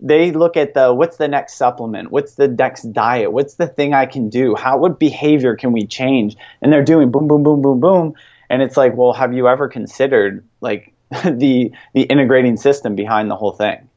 [0.01, 3.95] they look at the what's the next supplement, what's the next diet, what's the thing
[3.95, 7.63] I can do, how what behavior can we change, and they're doing boom boom boom
[7.63, 8.15] boom boom,
[8.51, 13.37] and it's like, well, have you ever considered like the the integrating system behind the
[13.37, 13.89] whole thing?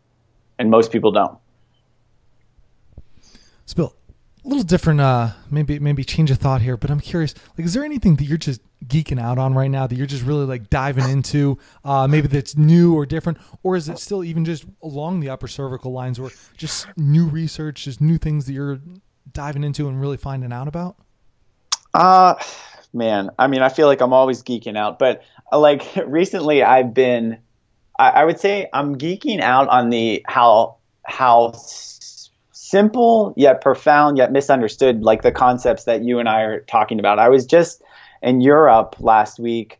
[0.57, 1.37] And most people don't.
[3.65, 3.93] Spill
[4.45, 7.73] a little different uh maybe maybe change of thought here but i'm curious like is
[7.73, 10.69] there anything that you're just geeking out on right now that you're just really like
[10.69, 13.37] diving into uh maybe that's new or different?
[13.63, 17.85] Or is it still even just along the upper cervical lines or just new research
[17.85, 18.79] just new things that you're
[19.31, 20.97] diving into and really finding out about?
[21.93, 22.35] Uh
[22.93, 26.93] man i mean i feel like i'm always geeking out but uh, like recently i've
[26.93, 27.37] been
[27.99, 31.53] I, I would say i'm geeking out on the how how
[32.69, 37.19] simple yet profound yet misunderstood, like the concepts that you and I are talking about.
[37.19, 37.81] I was just
[38.21, 39.79] in Europe last week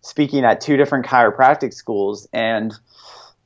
[0.00, 2.72] speaking at two different chiropractic schools, and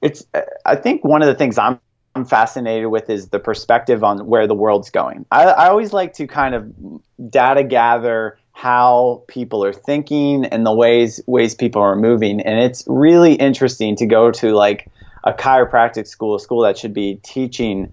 [0.03, 0.25] it's
[0.65, 1.81] I think one of the things I'm
[2.15, 5.27] I'm fascinated with is the perspective on where the world's going.
[5.31, 10.75] I, I always like to kind of data gather how people are thinking and the
[10.75, 14.91] ways ways people are moving, and it's really interesting to go to like
[15.25, 17.93] a chiropractic school, a school that should be teaching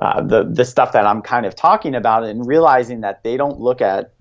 [0.00, 3.60] uh, the the stuff that I'm kind of talking about, and realizing that they don't
[3.60, 4.12] look at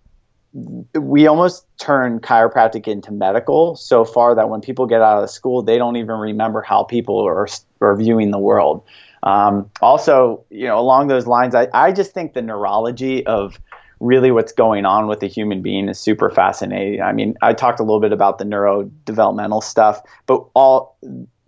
[1.00, 5.62] we almost turn chiropractic into medical so far that when people get out of school,
[5.62, 7.48] they don't even remember how people are,
[7.82, 8.84] are viewing the world.
[9.24, 13.60] Um, also, you know, along those lines, I, I just think the neurology of
[14.00, 17.02] really what's going on with the human being is super fascinating.
[17.02, 20.98] I mean, I talked a little bit about the neurodevelopmental stuff, but all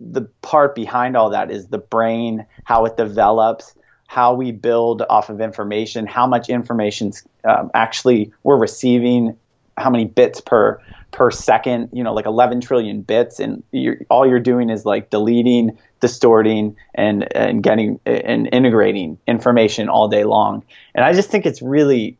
[0.00, 3.74] the part behind all that is the brain, how it develops,
[4.10, 7.12] how we build off of information, how much information
[7.44, 9.36] um, actually we're receiving,
[9.78, 10.80] how many bits per
[11.12, 15.10] per second, you know, like 11 trillion bits, and you're, all you're doing is like
[15.10, 20.64] deleting, distorting, and and getting and integrating information all day long.
[20.92, 22.18] And I just think it's really,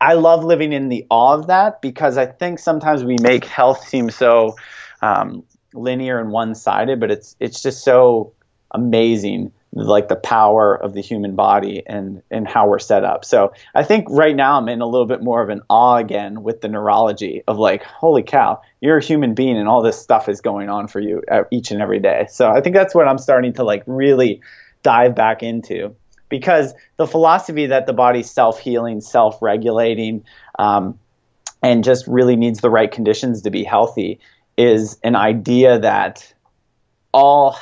[0.00, 3.82] I love living in the awe of that because I think sometimes we make health
[3.88, 4.54] seem so
[5.02, 5.42] um,
[5.74, 8.32] linear and one sided, but it's it's just so
[8.70, 9.50] amazing
[9.84, 13.24] like the power of the human body and and how we're set up.
[13.24, 16.42] So I think right now I'm in a little bit more of an awe again
[16.42, 20.30] with the neurology of like, holy cow, you're a human being and all this stuff
[20.30, 22.26] is going on for you each and every day.
[22.30, 24.40] So I think that's what I'm starting to like really
[24.82, 25.94] dive back into
[26.30, 30.24] because the philosophy that the body's self-healing, self-regulating,
[30.58, 30.98] um,
[31.62, 34.20] and just really needs the right conditions to be healthy
[34.56, 36.32] is an idea that
[37.12, 37.58] all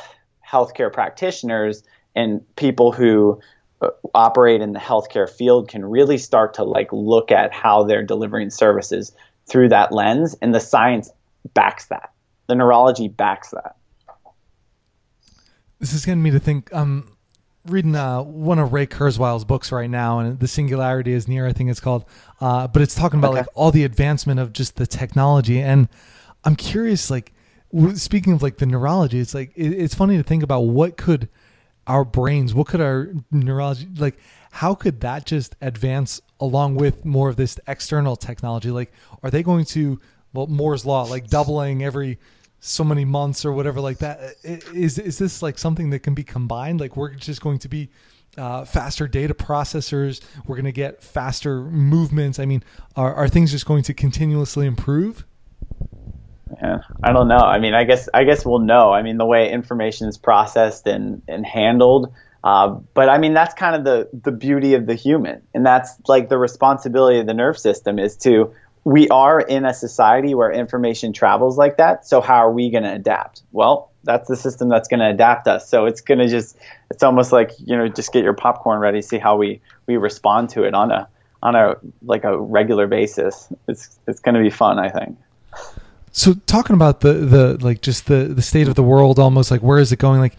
[0.49, 1.83] healthcare practitioners
[2.15, 3.41] and people who
[3.81, 8.05] uh, operate in the healthcare field can really start to like look at how they're
[8.05, 9.13] delivering services
[9.47, 11.11] through that lens and the science
[11.53, 12.13] backs that
[12.47, 13.77] the neurology backs that
[15.79, 17.11] this is getting me to think um
[17.67, 21.53] reading uh, one of ray kurzweil's books right now and the singularity is near i
[21.53, 22.05] think it's called
[22.41, 23.41] uh, but it's talking about okay.
[23.41, 25.89] like all the advancement of just the technology and
[26.45, 27.33] i'm curious like
[27.95, 31.29] speaking of like the neurology it's like it, it's funny to think about what could
[31.87, 34.19] our brains what could our neurology like
[34.55, 38.71] how could that just advance along with more of this external technology?
[38.71, 38.93] Like
[39.25, 40.01] are they going to
[40.33, 42.21] well moore's law like doubling every
[42.61, 44.37] so many months or whatever like that?
[44.45, 46.79] Is is this like something that can be combined?
[46.79, 47.91] Like we're just going to be
[48.39, 50.21] uh, faster data processors.
[50.47, 52.39] We're going to get faster movements.
[52.39, 52.63] I mean
[52.95, 55.25] are, are things just going to continuously improve
[56.65, 57.37] yeah, I don't know.
[57.37, 58.93] I mean, I guess I guess we'll know.
[58.93, 62.13] I mean, the way information is processed and and handled.
[62.43, 65.93] Uh, but I mean, that's kind of the the beauty of the human, and that's
[66.09, 68.53] like the responsibility of the nerve system is to.
[68.87, 72.07] We are in a society where information travels like that.
[72.07, 73.41] So how are we going to adapt?
[73.51, 75.67] Well, that's the system that's going to adapt us.
[75.71, 76.59] So it's going to just
[76.91, 80.51] it's almost like you know just get your popcorn ready, see how we we respond
[80.51, 81.09] to it on a
[81.43, 83.51] on a like a regular basis.
[83.69, 85.17] It's it's going to be fun, I think.
[86.17, 89.63] So talking about the the like just the the state of the world, almost like
[89.63, 90.21] where is it going?
[90.21, 90.37] Like,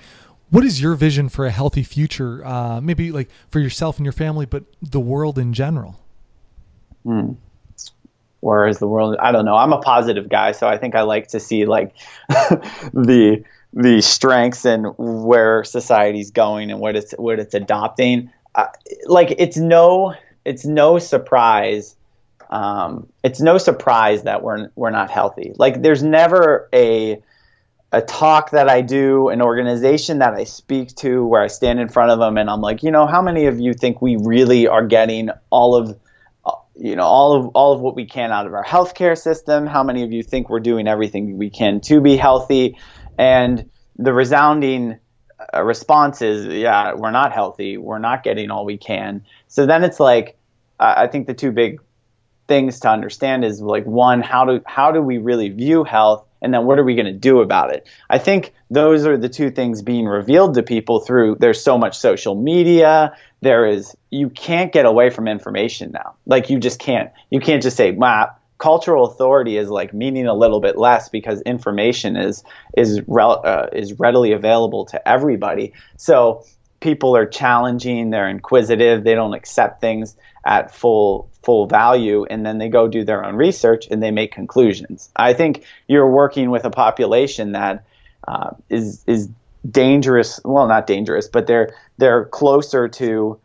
[0.49, 2.45] what is your vision for a healthy future?
[2.45, 5.99] Uh, maybe like for yourself and your family, but the world in general.
[7.03, 7.33] Hmm.
[8.39, 9.17] Where is the world?
[9.19, 9.57] I don't know.
[9.57, 11.93] I'm a positive guy, so I think I like to see like
[12.29, 18.31] the the strengths and where society's going and what it's what it's adopting.
[18.55, 18.67] Uh,
[19.07, 21.97] like it's no it's no surprise
[22.55, 25.51] um, it's no surprise that we're we're not healthy.
[25.57, 27.21] Like there's never a
[27.91, 31.89] a talk that I do, an organization that I speak to, where I stand in
[31.89, 34.67] front of them and I'm like, you know, how many of you think we really
[34.67, 35.99] are getting all of
[36.77, 39.67] you know all of all of what we can out of our healthcare system?
[39.67, 42.77] How many of you think we're doing everything we can to be healthy?
[43.17, 44.97] And the resounding
[45.53, 47.77] uh, response is, yeah, we're not healthy.
[47.77, 49.25] We're not getting all we can.
[49.49, 50.37] So then it's like,
[50.79, 51.79] I think the two big
[52.47, 56.25] things to understand is like one how do how do we really view health?
[56.41, 57.87] And then what are we going to do about it?
[58.07, 61.97] I think those are the two things being revealed to people through there's so much
[61.97, 63.15] social media.
[63.41, 66.15] There is you can't get away from information now.
[66.25, 67.11] Like you just can't.
[67.29, 71.41] You can't just say wow cultural authority is like meaning a little bit less because
[71.41, 72.43] information is
[72.75, 75.73] is rel- uh, is readily available to everybody.
[75.97, 76.45] So
[76.85, 82.57] people are challenging they're inquisitive they don't accept things at full full value and then
[82.57, 85.09] they go do their own research and they make conclusions.
[85.15, 87.85] I think you're working with a population that
[88.27, 89.29] uh, is is
[89.69, 90.39] dangerous.
[90.43, 93.39] Well, not dangerous, but they're they're closer to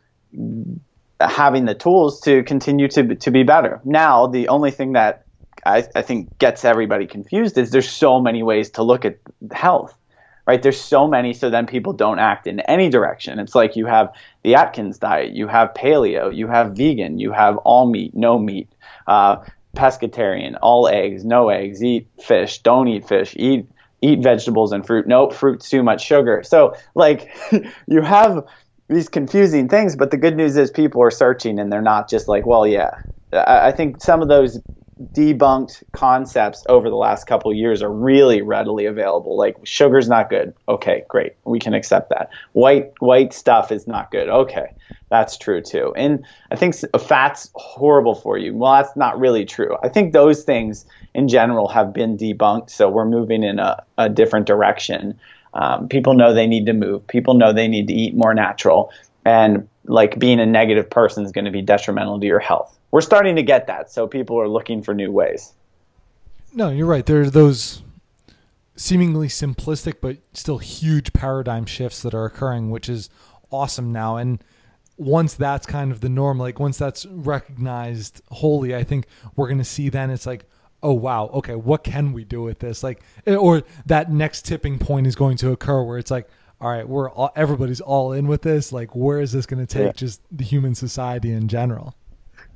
[1.20, 3.80] having the tools to continue to to be better.
[3.84, 5.26] Now, the only thing that
[5.64, 9.18] I, I think gets everybody confused is there's so many ways to look at
[9.52, 9.94] health
[10.50, 10.62] right?
[10.64, 13.38] There's so many, so then people don't act in any direction.
[13.38, 17.56] It's like you have the Atkins diet, you have paleo, you have vegan, you have
[17.58, 18.68] all meat, no meat,
[19.06, 19.36] uh,
[19.76, 23.68] pescatarian, all eggs, no eggs, eat fish, don't eat fish, eat
[24.02, 25.06] eat vegetables and fruit.
[25.06, 26.42] Nope, fruit's too much sugar.
[26.42, 27.30] So like
[27.86, 28.44] you have
[28.88, 32.26] these confusing things, but the good news is people are searching and they're not just
[32.26, 32.90] like, well, yeah.
[33.32, 34.58] I, I think some of those
[35.00, 39.36] debunked concepts over the last couple years are really readily available.
[39.36, 40.54] Like sugar's not good.
[40.68, 41.34] Okay, great.
[41.44, 42.30] We can accept that.
[42.52, 44.28] White white stuff is not good.
[44.28, 44.72] Okay.
[45.10, 45.92] That's true too.
[45.96, 48.54] And I think fat's horrible for you.
[48.54, 49.76] Well, that's not really true.
[49.82, 54.08] I think those things in general have been debunked, so we're moving in a, a
[54.08, 55.18] different direction.
[55.52, 57.04] Um, people know they need to move.
[57.08, 58.92] People know they need to eat more natural.
[59.24, 63.00] And like being a negative person is going to be detrimental to your health we're
[63.00, 63.90] starting to get that.
[63.90, 65.52] So people are looking for new ways.
[66.52, 67.06] No, you're right.
[67.06, 67.82] There are those
[68.76, 73.10] seemingly simplistic but still huge paradigm shifts that are occurring, which is
[73.52, 74.16] awesome now.
[74.16, 74.42] And
[74.96, 79.58] once that's kind of the norm, like once that's recognized wholly, I think we're going
[79.58, 80.46] to see then it's like,
[80.82, 82.82] oh wow, okay, what can we do with this?
[82.82, 86.28] Like, eh, or that next tipping point is going to occur where it's like,
[86.60, 88.72] all right, we're all, everybody's all in with this.
[88.72, 89.92] Like, where is this going to take yeah.
[89.92, 91.94] just the human society in general?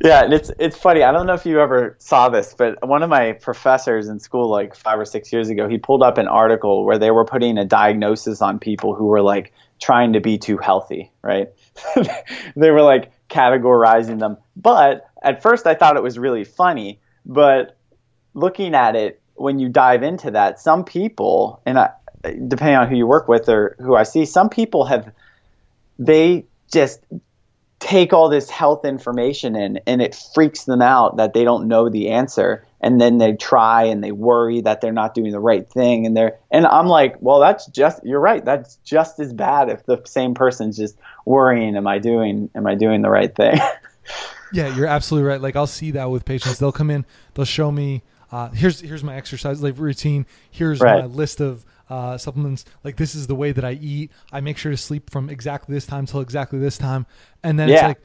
[0.02, 1.02] Yeah, and it's it's funny.
[1.02, 4.50] I don't know if you ever saw this, but one of my professors in school,
[4.50, 7.58] like five or six years ago, he pulled up an article where they were putting
[7.58, 11.48] a diagnosis on people who were like trying to be too healthy, right?
[12.56, 14.36] they were like categorizing them.
[14.56, 17.00] But at first, I thought it was really funny.
[17.24, 17.76] But
[18.34, 21.90] looking at it, when you dive into that, some people, and I,
[22.22, 25.12] depending on who you work with or who I see, some people have
[25.98, 27.00] they just
[27.84, 31.90] take all this health information in and it freaks them out that they don't know
[31.90, 32.66] the answer.
[32.80, 36.06] And then they try and they worry that they're not doing the right thing.
[36.06, 38.42] And they're and I'm like well that's just you're right.
[38.42, 42.74] That's just as bad if the same person's just worrying am I doing am I
[42.74, 43.58] doing the right thing?
[44.52, 45.40] Yeah you're absolutely right.
[45.40, 46.58] Like I'll see that with patients.
[46.58, 47.04] They'll come in
[47.34, 50.26] they'll show me uh, here's here's my exercise like routine.
[50.50, 51.00] Here's right.
[51.00, 52.64] my list of uh, supplements.
[52.82, 54.10] Like this is the way that I eat.
[54.32, 57.06] I make sure to sleep from exactly this time till exactly this time.
[57.42, 57.74] And then yeah.
[57.74, 58.00] it's like,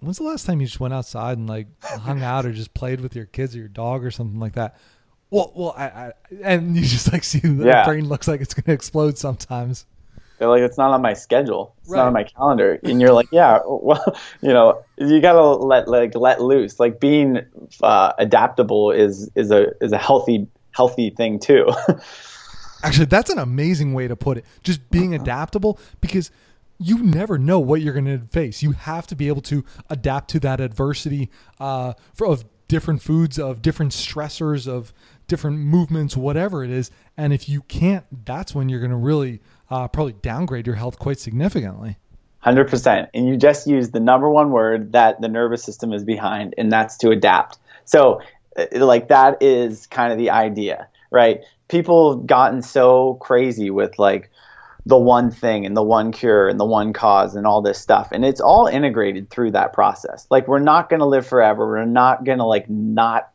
[0.00, 3.00] when's the last time you just went outside and like hung out or just played
[3.00, 4.76] with your kids or your dog or something like that?
[5.30, 7.84] Well, well, I, I and you just like see the yeah.
[7.84, 9.86] brain looks like it's going to explode sometimes.
[10.38, 11.74] They're like, it's not on my schedule.
[11.82, 11.98] It's right.
[11.98, 12.80] not on my calendar.
[12.82, 14.02] And you're like, yeah, well,
[14.40, 16.80] you know, you gotta let like let loose.
[16.80, 17.40] Like being
[17.82, 21.66] uh, adaptable is is a is a healthy healthy thing too.
[22.82, 24.44] Actually, that's an amazing way to put it.
[24.62, 25.22] Just being uh-huh.
[25.22, 26.30] adaptable because
[26.78, 28.62] you never know what you're going to face.
[28.62, 33.38] You have to be able to adapt to that adversity uh, for, of different foods,
[33.38, 34.94] of different stressors, of
[35.26, 36.90] different movements, whatever it is.
[37.16, 40.98] And if you can't, that's when you're going to really uh, probably downgrade your health
[40.98, 41.98] quite significantly.
[42.44, 43.08] 100%.
[43.12, 46.72] And you just use the number one word that the nervous system is behind, and
[46.72, 47.58] that's to adapt.
[47.84, 48.22] So,
[48.56, 51.42] uh, like, that is kind of the idea, right?
[51.70, 54.30] People have gotten so crazy with like
[54.86, 58.08] the one thing and the one cure and the one cause and all this stuff.
[58.12, 60.26] And it's all integrated through that process.
[60.30, 61.66] Like we're not going to live forever.
[61.66, 63.30] We're not going to like not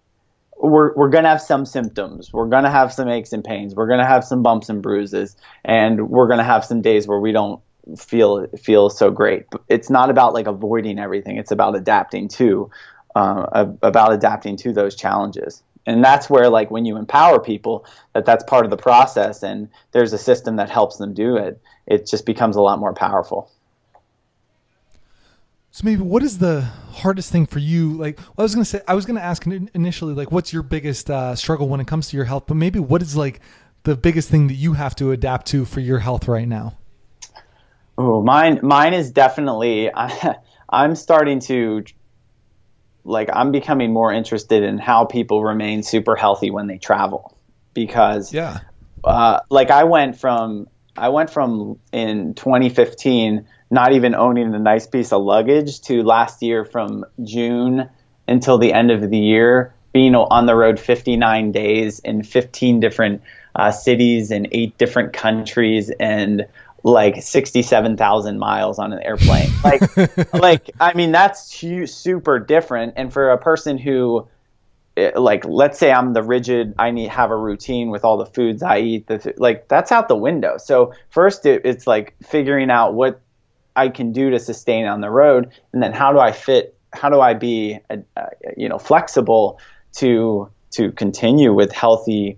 [0.58, 2.32] we're, we're going to have some symptoms.
[2.32, 3.76] We're going to have some aches and pains.
[3.76, 5.36] We're going to have some bumps and bruises.
[5.64, 7.62] And we're going to have some days where we don't
[7.98, 9.46] feel feel so great.
[9.70, 11.38] It's not about like avoiding everything.
[11.38, 12.72] It's about adapting to
[13.16, 18.26] uh, about adapting to those challenges and that's where like when you empower people that
[18.26, 22.08] that's part of the process and there's a system that helps them do it it
[22.08, 23.52] just becomes a lot more powerful.
[25.72, 27.94] So maybe what is the hardest thing for you?
[27.94, 30.54] Like well, i was going to say i was going to ask initially like what's
[30.54, 32.46] your biggest uh, struggle when it comes to your health?
[32.48, 33.42] But maybe what is like
[33.84, 36.78] the biggest thing that you have to adapt to for your health right now?
[37.98, 40.38] Oh mine mine is definitely I,
[40.70, 41.84] i'm starting to
[43.06, 47.38] like I'm becoming more interested in how people remain super healthy when they travel.
[47.74, 48.60] Because yeah.
[49.04, 54.88] uh, like I went from I went from in 2015 not even owning a nice
[54.88, 57.90] piece of luggage to last year from June
[58.28, 63.22] until the end of the year being on the road 59 days in 15 different
[63.56, 65.90] uh, cities in eight different countries.
[65.90, 66.48] And
[66.86, 69.50] like 67,000 miles on an airplane.
[69.64, 72.94] Like, like, I mean, that's super different.
[72.96, 74.28] And for a person who,
[74.96, 78.28] eh, like, let's say I'm the rigid, I need have a routine with all the
[78.28, 80.58] foods I eat, the, like, that's out the window.
[80.58, 83.20] So first it, it's like figuring out what
[83.76, 85.50] I can do to sustain on the road.
[85.74, 87.98] And then how do I fit, how do I be, uh,
[88.56, 89.60] you know, flexible
[89.94, 92.38] to, to continue with healthy,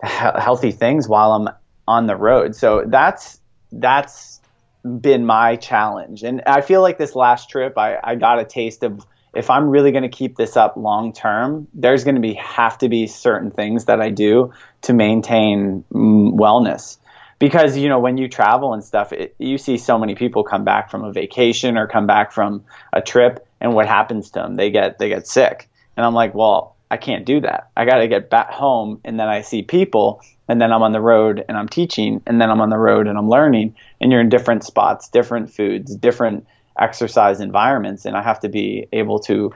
[0.00, 1.48] healthy things while I'm
[1.88, 2.54] on the road.
[2.54, 3.40] So that's
[3.72, 4.40] that's
[4.82, 6.22] been my challenge.
[6.22, 9.04] And I feel like this last trip I, I got a taste of
[9.34, 12.78] if I'm really going to keep this up long term, there's going to be have
[12.78, 14.52] to be certain things that I do
[14.82, 16.98] to maintain wellness.
[17.38, 20.64] Because you know when you travel and stuff, it, you see so many people come
[20.64, 24.56] back from a vacation or come back from a trip, and what happens to them?
[24.56, 27.70] They get they get sick, and I'm like, well, I can't do that.
[27.76, 30.92] I got to get back home, and then I see people, and then I'm on
[30.92, 34.10] the road and I'm teaching, and then I'm on the road and I'm learning, and
[34.10, 36.46] you're in different spots, different foods, different
[36.78, 39.52] exercise environments, and I have to be able to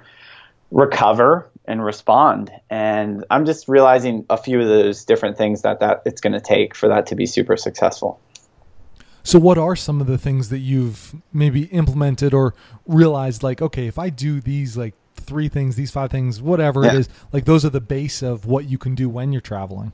[0.71, 2.51] recover and respond.
[2.71, 6.41] And I'm just realizing a few of those different things that that it's going to
[6.41, 8.21] take for that to be super successful.
[9.25, 12.55] So, what are some of the things that you've maybe implemented or
[12.87, 13.43] realized?
[13.43, 16.95] Like, okay, if I do these like three things, these five things, whatever yeah.
[16.95, 19.93] it is, like those are the base of what you can do when you're traveling.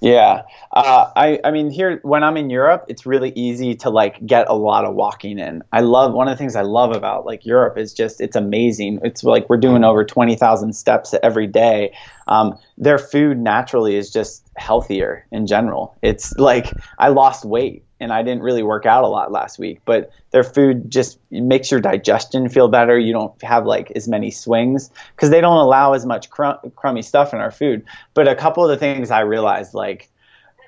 [0.00, 0.42] Yeah,
[0.72, 4.46] uh, I I mean here when I'm in Europe, it's really easy to like get
[4.48, 5.62] a lot of walking in.
[5.72, 8.98] I love one of the things I love about like Europe is just it's amazing.
[9.02, 11.94] It's like we're doing over twenty thousand steps every day.
[12.28, 15.96] Um, their food naturally is just healthier in general.
[16.02, 19.80] It's like I lost weight and I didn't really work out a lot last week,
[19.86, 22.98] but their food just makes your digestion feel better.
[22.98, 27.00] You don't have like as many swings because they don't allow as much crum- crummy
[27.00, 27.82] stuff in our food.
[28.12, 30.10] But a couple of the things I realized, like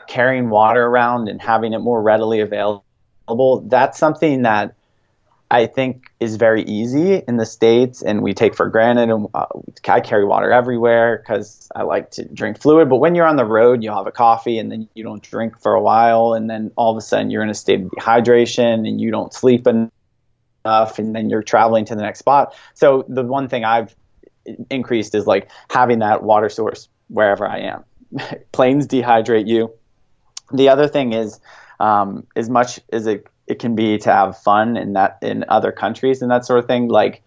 [0.08, 2.82] carrying water around and having it more readily available,
[3.66, 4.74] that's something that
[5.50, 9.10] I think is very easy in the states, and we take for granted.
[9.10, 9.46] And uh,
[9.86, 12.88] I carry water everywhere because I like to drink fluid.
[12.88, 15.60] But when you're on the road, you'll have a coffee, and then you don't drink
[15.60, 18.88] for a while, and then all of a sudden you're in a state of dehydration,
[18.88, 22.54] and you don't sleep enough, and then you're traveling to the next spot.
[22.74, 23.94] So the one thing I've
[24.68, 27.84] increased is like having that water source wherever I am.
[28.52, 29.72] Planes dehydrate you.
[30.52, 31.38] The other thing is,
[31.78, 35.72] um, as much as it it can be to have fun in that in other
[35.72, 37.22] countries and that sort of thing like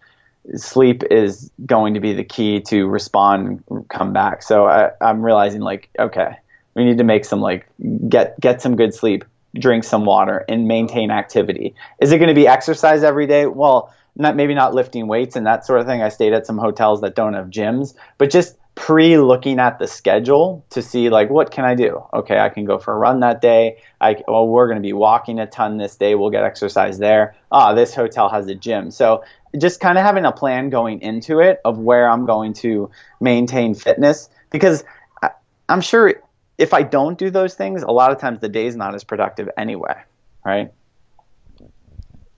[0.56, 4.44] sleep is going to be the key to respond come back.
[4.44, 6.38] So I, i'm realizing like okay
[6.76, 7.68] we need to make some like
[8.08, 11.74] get get some good sleep drink some water and maintain activity.
[12.00, 13.46] Is it going to be exercise every day?
[13.46, 16.02] Well not maybe not lifting weights and that sort of thing.
[16.02, 19.88] I stayed at some hotels that don't have gyms but just pre looking at the
[19.88, 22.02] schedule to see like what can I do?
[22.14, 23.82] Okay, I can go for a run that day.
[24.00, 26.16] I well we're going to be walking a ton this day.
[26.16, 27.36] We'll get exercise there.
[27.52, 28.90] Ah, this hotel has a gym.
[28.90, 29.24] So
[29.60, 33.76] just kind of having a plan going into it of where I'm going to maintain
[33.76, 34.86] fitness because
[35.22, 35.32] I,
[35.68, 36.14] I'm sure
[36.58, 39.04] if I don't do those things, a lot of times the day is not as
[39.04, 39.96] productive anyway,
[40.46, 40.72] right?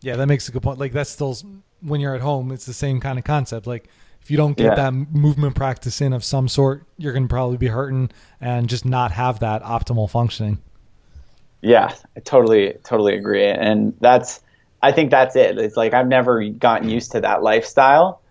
[0.01, 0.79] Yeah, that makes a good point.
[0.79, 1.37] Like that's still
[1.81, 3.67] when you're at home, it's the same kind of concept.
[3.67, 3.89] Like
[4.21, 4.75] if you don't get yeah.
[4.75, 8.85] that movement practice in of some sort, you're going to probably be hurting and just
[8.85, 10.59] not have that optimal functioning.
[11.61, 13.45] Yeah, I totally, totally agree.
[13.45, 14.41] And that's,
[14.81, 15.57] I think that's it.
[15.57, 18.21] It's like I've never gotten used to that lifestyle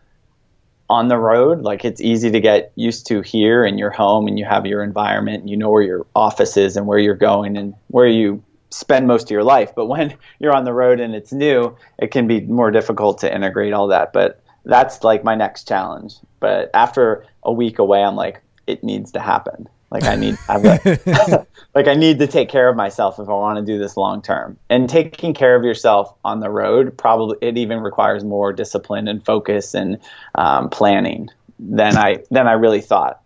[0.89, 1.63] on the road.
[1.63, 4.83] Like it's easy to get used to here in your home and you have your
[4.83, 8.43] environment and you know where your office is and where you're going and where you
[8.71, 9.73] spend most of your life.
[9.75, 13.33] But when you're on the road and it's new, it can be more difficult to
[13.33, 14.13] integrate all that.
[14.13, 16.15] But that's like my next challenge.
[16.39, 19.69] But after a week away, I'm like, it needs to happen.
[19.91, 20.63] Like I need, i'm
[21.75, 24.23] like I need to take care of myself if I want to do this long
[24.23, 24.57] term.
[24.69, 29.25] And taking care of yourself on the road probably it even requires more discipline and
[29.25, 29.99] focus and
[30.37, 33.21] um, planning than I than I really thought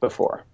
[0.00, 0.44] before.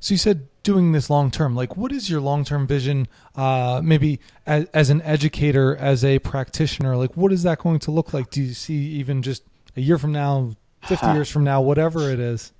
[0.00, 1.56] So you said doing this long term.
[1.56, 3.08] Like, what is your long term vision?
[3.34, 7.90] Uh, maybe as, as an educator, as a practitioner, like what is that going to
[7.90, 8.28] look like?
[8.28, 9.44] Do you see even just
[9.76, 10.50] a year from now,
[10.82, 12.52] fifty years from now, whatever it is?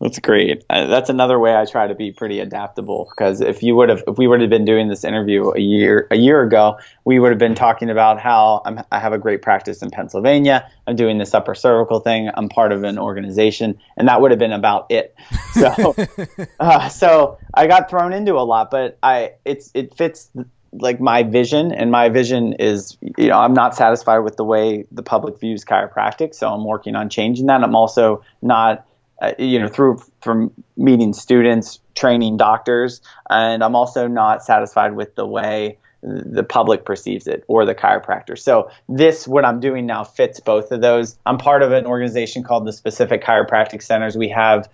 [0.00, 0.64] That's great.
[0.70, 4.04] Uh, that's another way I try to be pretty adaptable because if you would have,
[4.06, 7.30] if we would have been doing this interview a year a year ago, we would
[7.30, 10.70] have been talking about how I'm, i have a great practice in Pennsylvania.
[10.86, 12.30] I'm doing this upper cervical thing.
[12.32, 15.16] I'm part of an organization, and that would have been about it.
[15.54, 15.96] So,
[16.60, 20.30] uh, so I got thrown into a lot, but I it's it fits
[20.72, 24.86] like my vision, and my vision is you know I'm not satisfied with the way
[24.92, 27.64] the public views chiropractic, so I'm working on changing that.
[27.64, 28.84] I'm also not
[29.20, 35.14] uh, you know, through from meeting students, training doctors, and I'm also not satisfied with
[35.14, 38.38] the way the public perceives it or the chiropractor.
[38.38, 41.18] So this, what I'm doing now, fits both of those.
[41.26, 44.16] I'm part of an organization called the Specific Chiropractic Centers.
[44.16, 44.68] We have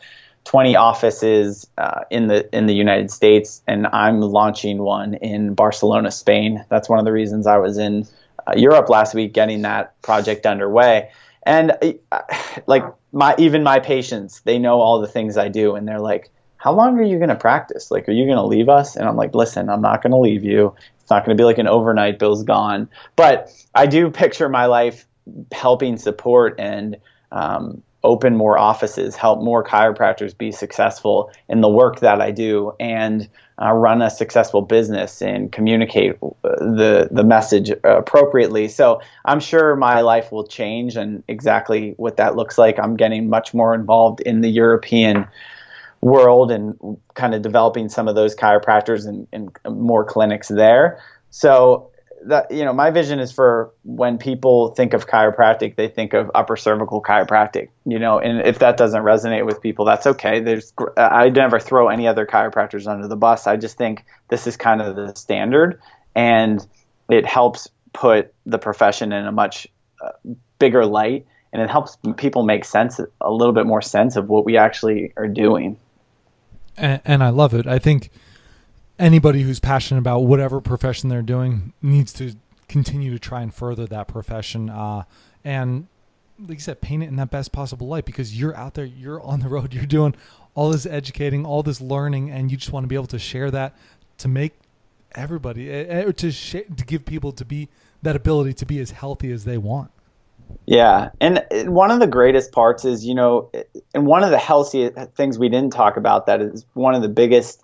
[0.44, 6.10] 20 offices uh, in the in the United States, and I'm launching one in Barcelona,
[6.10, 6.64] Spain.
[6.68, 8.06] That's one of the reasons I was in
[8.46, 11.10] uh, Europe last week, getting that project underway.
[11.46, 11.72] And
[12.12, 12.20] uh,
[12.66, 12.84] like
[13.14, 16.72] my even my patients, they know all the things I do, and they're like, how
[16.72, 17.90] long are you going to practice?
[17.90, 18.96] Like, are you going to leave us?
[18.96, 20.74] And I'm like, listen, I'm not going to leave you.
[21.00, 22.88] It's not going to be like an overnight bill's gone.
[23.16, 25.06] But I do picture my life
[25.52, 26.96] helping support and
[27.30, 32.72] um, open more offices, help more chiropractors be successful in the work that I do,
[32.78, 33.28] and
[33.60, 38.68] uh, run a successful business and communicate the the message appropriately.
[38.68, 42.78] So I'm sure my life will change, and exactly what that looks like.
[42.78, 45.26] I'm getting much more involved in the European
[46.00, 46.76] world and
[47.14, 51.00] kind of developing some of those chiropractors and, and more clinics there.
[51.30, 51.90] So
[52.26, 56.30] that you know my vision is for when people think of chiropractic they think of
[56.34, 60.40] upper cervical chiropractic you know and if that doesn't resonate with people that's okay.
[60.40, 63.46] There's i never throw any other chiropractors under the bus.
[63.46, 65.80] I just think this is kind of the standard
[66.14, 66.66] and
[67.08, 69.66] it helps put the profession in a much
[70.00, 70.10] uh,
[70.58, 74.44] bigger light and it helps people make sense a little bit more sense of what
[74.44, 75.78] we actually are doing.
[76.76, 77.66] And, and i love it.
[77.66, 78.10] I think
[78.98, 82.34] anybody who's passionate about whatever profession they're doing needs to
[82.68, 85.02] continue to try and further that profession uh,
[85.44, 85.86] and
[86.40, 89.20] like you said paint it in that best possible light because you're out there you're
[89.22, 90.14] on the road you're doing
[90.54, 93.50] all this educating all this learning and you just want to be able to share
[93.50, 93.76] that
[94.18, 94.54] to make
[95.14, 97.68] everybody eh, eh, or to sh- to give people to be
[98.02, 99.90] that ability to be as healthy as they want.
[100.66, 103.50] Yeah and eh, one of the greatest parts is you know
[103.94, 107.08] and one of the healthy things we didn't talk about that is one of the
[107.08, 107.60] biggest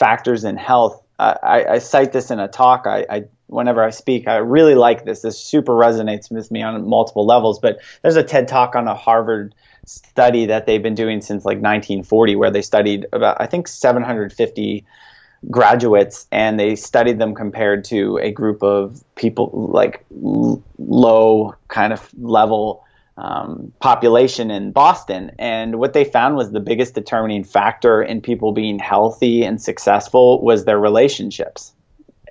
[0.00, 1.00] factors in health.
[1.20, 2.86] I, I, cite this in a talk.
[2.86, 5.20] I, I, whenever I speak, I really like this.
[5.20, 7.58] This super resonates with me on multiple levels.
[7.60, 11.58] But there's a TED talk on a Harvard study that they've been doing since like
[11.58, 14.86] 1940, where they studied about I think 750
[15.50, 22.08] graduates, and they studied them compared to a group of people like low kind of
[22.18, 22.82] level
[23.20, 25.32] um, population in Boston.
[25.38, 30.42] And what they found was the biggest determining factor in people being healthy and successful
[30.42, 31.72] was their relationships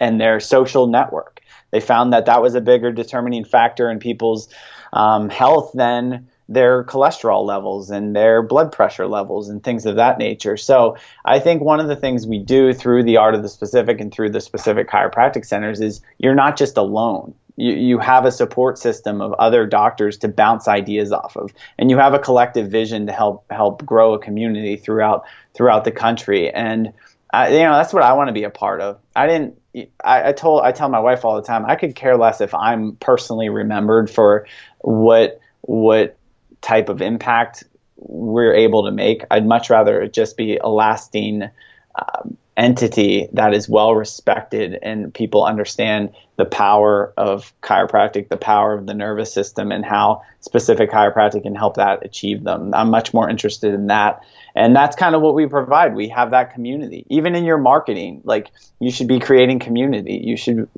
[0.01, 1.41] and their social network.
[1.71, 4.49] They found that that was a bigger determining factor in people's
[4.91, 10.17] um, health than their cholesterol levels and their blood pressure levels and things of that
[10.17, 10.57] nature.
[10.57, 14.01] So I think one of the things we do through the art of the specific
[14.01, 17.35] and through the specific chiropractic centers is you're not just alone.
[17.55, 21.53] You, you have a support system of other doctors to bounce ideas off of.
[21.77, 25.91] And you have a collective vision to help help grow a community throughout throughout the
[25.91, 26.49] country.
[26.49, 26.93] And
[27.31, 28.97] I, you know that's what I want to be a part of.
[29.15, 29.55] I didn't
[30.03, 32.55] I, I told I tell my wife all the time I could care less if
[32.55, 34.47] I'm personally remembered for
[34.79, 36.17] what what
[36.61, 37.63] type of impact
[37.97, 41.49] we're able to make I'd much rather it just be a lasting
[41.95, 48.73] um, entity that is well respected and people understand the power of chiropractic, the power
[48.73, 52.73] of the nervous system, and how specific chiropractic can help that achieve them.
[52.73, 54.21] I'm much more interested in that.
[54.55, 55.95] And that's kind of what we provide.
[55.95, 57.05] We have that community.
[57.09, 60.21] Even in your marketing, like you should be creating community.
[60.23, 60.69] You should,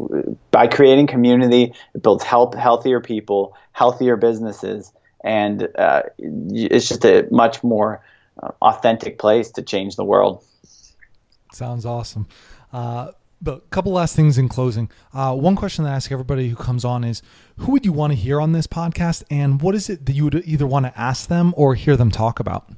[0.51, 4.91] by creating community, it builds help, healthier people, healthier businesses,
[5.23, 8.03] and uh, it's just a much more
[8.41, 10.43] uh, authentic place to change the world.
[11.53, 12.27] Sounds awesome.
[12.71, 13.11] Uh,
[13.41, 14.89] but a couple last things in closing.
[15.13, 17.21] Uh, one question that I ask everybody who comes on is
[17.57, 20.23] who would you want to hear on this podcast and what is it that you
[20.25, 22.69] would either want to ask them or hear them talk about?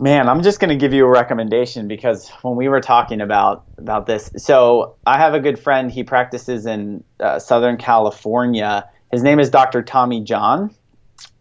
[0.00, 3.64] Man, I'm just going to give you a recommendation because when we were talking about
[3.78, 5.90] about this, so I have a good friend.
[5.90, 8.88] He practices in uh, Southern California.
[9.10, 9.82] His name is Dr.
[9.82, 10.72] Tommy John.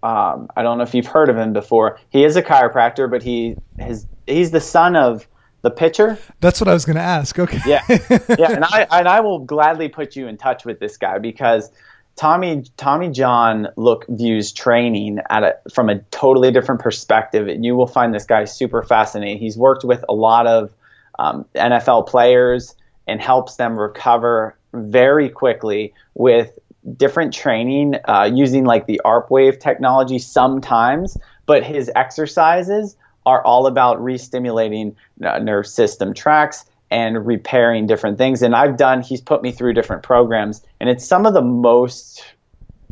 [0.03, 1.99] Um, I don't know if you've heard of him before.
[2.09, 5.27] He is a chiropractor, but he his he's the son of
[5.61, 6.17] the pitcher.
[6.39, 7.37] That's what I was going to ask.
[7.37, 7.59] Okay.
[7.65, 11.17] Yeah, yeah, and I and I will gladly put you in touch with this guy
[11.17, 11.71] because
[12.15, 17.75] Tommy Tommy John look views training at a from a totally different perspective, and you
[17.75, 19.39] will find this guy super fascinating.
[19.39, 20.71] He's worked with a lot of
[21.19, 22.75] um, NFL players
[23.07, 26.57] and helps them recover very quickly with
[26.95, 33.67] different training uh, using like the ARP wave technology sometimes, but his exercises are all
[33.67, 38.41] about re-stimulating uh, nerve system tracks and repairing different things.
[38.41, 42.23] And I've done, he's put me through different programs, and it's some of the most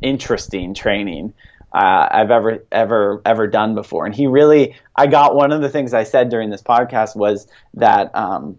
[0.01, 1.33] interesting training
[1.73, 4.05] uh, I've ever, ever, ever done before.
[4.05, 7.47] And he really, I got one of the things I said during this podcast was
[7.75, 8.57] that um,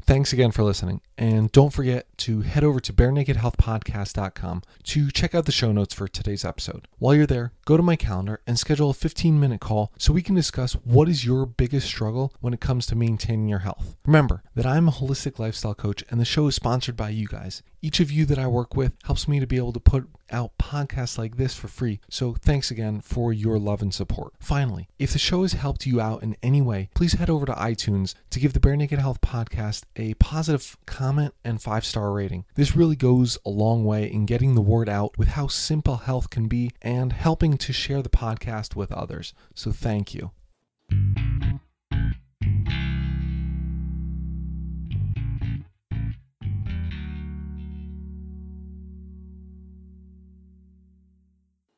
[0.07, 1.01] Thanks again for listening.
[1.19, 6.07] And don't forget to head over to barenakedhealthpodcast.com to check out the show notes for
[6.07, 6.87] today's episode.
[6.97, 10.21] While you're there, go to my calendar and schedule a 15 minute call so we
[10.21, 13.97] can discuss what is your biggest struggle when it comes to maintaining your health.
[14.05, 17.63] Remember that I'm a holistic lifestyle coach and the show is sponsored by you guys.
[17.81, 20.57] Each of you that I work with helps me to be able to put out
[20.57, 21.99] podcasts like this for free.
[22.09, 24.33] So thanks again for your love and support.
[24.39, 27.53] Finally, if the show has helped you out in any way, please head over to
[27.53, 30.77] iTunes to give the Bare Naked Health podcast a positive
[31.09, 32.45] comment and five star rating.
[32.53, 36.29] This really goes a long way in getting the word out with how simple health
[36.29, 39.33] can be and helping to share the podcast with others.
[39.55, 40.29] So thank you.